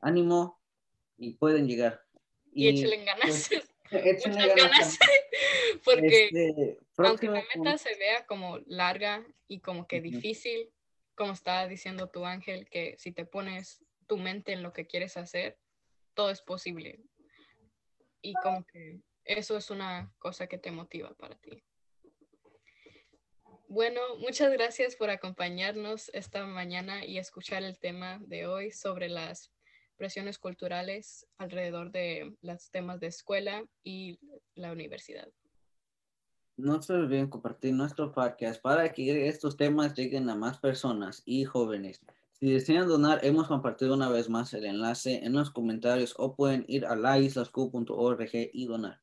ánimo 0.00 0.60
y 1.16 1.36
pueden 1.36 1.66
llegar. 1.66 2.04
Y, 2.52 2.66
y 2.66 2.68
échenle 2.68 3.06
ganas. 3.06 3.48
Pues, 3.48 4.26
muchas 4.26 4.54
ganas. 4.54 4.98
Porque 5.82 6.24
este, 6.24 6.78
aunque 6.98 7.26
la 7.28 7.42
meta 7.56 7.78
se 7.78 7.96
vea 7.96 8.26
como 8.26 8.58
larga 8.66 9.26
y 9.48 9.60
como 9.60 9.86
que 9.86 10.02
difícil, 10.02 10.70
como 11.14 11.32
estaba 11.32 11.66
diciendo 11.66 12.10
tu 12.10 12.26
ángel, 12.26 12.68
que 12.68 12.96
si 12.98 13.12
te 13.12 13.24
pones 13.24 13.82
tu 14.06 14.18
mente 14.18 14.52
en 14.52 14.62
lo 14.62 14.74
que 14.74 14.86
quieres 14.86 15.16
hacer, 15.16 15.56
todo 16.12 16.28
es 16.28 16.42
posible. 16.42 17.00
Y 18.20 18.34
como 18.34 18.66
que 18.66 19.00
eso 19.24 19.56
es 19.56 19.70
una 19.70 20.12
cosa 20.18 20.48
que 20.48 20.58
te 20.58 20.70
motiva 20.70 21.14
para 21.14 21.36
ti. 21.36 21.64
Bueno, 23.68 24.00
muchas 24.20 24.52
gracias 24.52 24.94
por 24.94 25.10
acompañarnos 25.10 26.10
esta 26.12 26.44
mañana 26.46 27.04
y 27.04 27.18
escuchar 27.18 27.62
el 27.62 27.78
tema 27.78 28.20
de 28.26 28.46
hoy 28.46 28.70
sobre 28.70 29.08
las 29.08 29.50
presiones 29.96 30.38
culturales 30.38 31.26
alrededor 31.38 31.90
de 31.90 32.36
los 32.42 32.70
temas 32.70 33.00
de 33.00 33.06
escuela 33.08 33.64
y 33.82 34.18
la 34.54 34.72
universidad. 34.72 35.28
No 36.56 36.80
se 36.82 36.92
olviden 36.92 37.28
compartir 37.28 37.74
nuestro 37.74 38.12
podcast 38.12 38.62
para 38.62 38.92
que 38.92 39.28
estos 39.28 39.56
temas 39.56 39.94
lleguen 39.94 40.28
a 40.30 40.36
más 40.36 40.58
personas 40.58 41.22
y 41.24 41.44
jóvenes. 41.44 42.00
Si 42.32 42.52
desean 42.52 42.86
donar, 42.86 43.24
hemos 43.24 43.48
compartido 43.48 43.94
una 43.94 44.08
vez 44.08 44.28
más 44.28 44.52
el 44.54 44.64
enlace 44.64 45.24
en 45.24 45.32
los 45.32 45.50
comentarios 45.50 46.14
o 46.16 46.36
pueden 46.36 46.64
ir 46.68 46.86
a 46.86 46.94
laislasq.org 46.94 48.30
y 48.32 48.66
donar. 48.66 49.00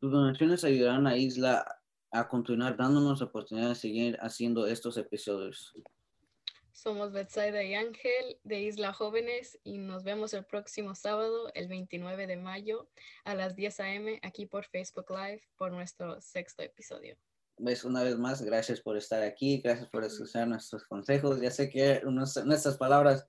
Sus 0.00 0.10
donaciones 0.10 0.64
ayudarán 0.64 1.06
a 1.06 1.16
Isla 1.16 1.77
a 2.10 2.28
continuar 2.28 2.76
dándonos 2.76 3.20
la 3.20 3.26
oportunidad 3.26 3.68
de 3.70 3.74
seguir 3.74 4.18
haciendo 4.20 4.66
estos 4.66 4.96
episodios. 4.96 5.74
Somos 6.72 7.12
Betsaida 7.12 7.62
y 7.64 7.74
Ángel 7.74 8.38
de 8.44 8.62
Isla 8.62 8.92
Jóvenes 8.92 9.58
y 9.64 9.78
nos 9.78 10.04
vemos 10.04 10.32
el 10.32 10.44
próximo 10.44 10.94
sábado, 10.94 11.50
el 11.54 11.66
29 11.66 12.28
de 12.28 12.36
mayo, 12.36 12.88
a 13.24 13.34
las 13.34 13.56
10 13.56 13.80
a.m. 13.80 14.20
aquí 14.22 14.46
por 14.46 14.64
Facebook 14.64 15.06
Live 15.10 15.42
por 15.56 15.72
nuestro 15.72 16.20
sexto 16.20 16.62
episodio. 16.62 17.16
Ves, 17.58 17.84
una 17.84 18.04
vez 18.04 18.16
más, 18.16 18.42
gracias 18.42 18.80
por 18.80 18.96
estar 18.96 19.24
aquí, 19.24 19.60
gracias 19.60 19.88
por 19.88 20.04
escuchar 20.04 20.46
nuestros 20.46 20.84
consejos. 20.84 21.40
Ya 21.40 21.50
sé 21.50 21.68
que 21.68 22.00
nuestras 22.04 22.76
palabras 22.76 23.26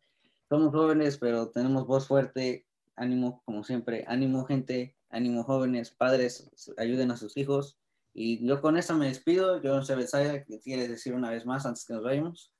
somos 0.47 0.71
jóvenes, 0.71 1.17
pero 1.17 1.49
tenemos 1.49 1.87
voz 1.87 2.07
fuerte. 2.07 2.67
Ánimo, 2.95 3.41
como 3.45 3.63
siempre, 3.63 4.05
ánimo 4.07 4.45
gente, 4.45 4.95
ánimo 5.09 5.43
jóvenes, 5.43 5.89
padres, 5.89 6.51
ayuden 6.77 7.09
a 7.09 7.17
sus 7.17 7.35
hijos 7.35 7.79
Y 8.21 8.45
yo 8.45 8.59
con 8.59 8.75
eso 8.75 8.97
me 8.97 9.07
despido. 9.07 9.61
Yo 9.61 9.73
no 9.73 9.81
sé, 9.81 9.95
Besaya, 9.95 10.43
¿qué 10.43 10.59
quieres 10.59 10.89
decir 10.89 11.13
una 11.13 11.29
vez 11.29 11.45
más 11.45 11.65
antes 11.65 11.85
que 11.85 11.93
nos 11.93 12.03
vayamos? 12.03 12.53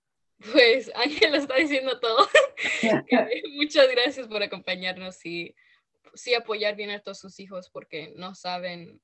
Pues 0.53 0.89
Ángel 0.95 1.36
está 1.36 1.55
diciendo 1.57 1.99
todo. 1.99 2.30
Muchas 3.57 3.89
gracias 3.91 4.28
por 4.28 4.41
acompañarnos 4.41 5.26
y 5.26 5.53
sí 6.14 6.34
apoyar 6.34 6.78
bien 6.78 6.91
a 6.91 7.01
todos 7.01 7.20
sus 7.20 7.41
hijos 7.41 7.70
porque 7.70 8.14
no 8.16 8.36
saben, 8.36 9.01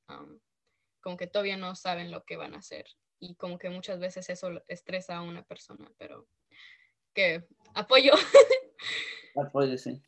como 1.02 1.18
que 1.18 1.28
todavía 1.28 1.58
no 1.58 1.76
saben 1.76 2.10
lo 2.10 2.24
que 2.24 2.38
van 2.38 2.54
a 2.54 2.60
hacer. 2.60 2.86
Y 3.20 3.36
como 3.36 3.60
que 3.60 3.70
muchas 3.70 4.00
veces 4.00 4.30
eso 4.30 4.50
estresa 4.70 5.18
a 5.18 5.24
una 5.24 5.44
persona, 5.44 5.92
pero 5.98 6.26
que 7.14 7.44
apoyo. 7.74 8.14
Apoyo, 9.36 9.78
sí. 9.78 10.02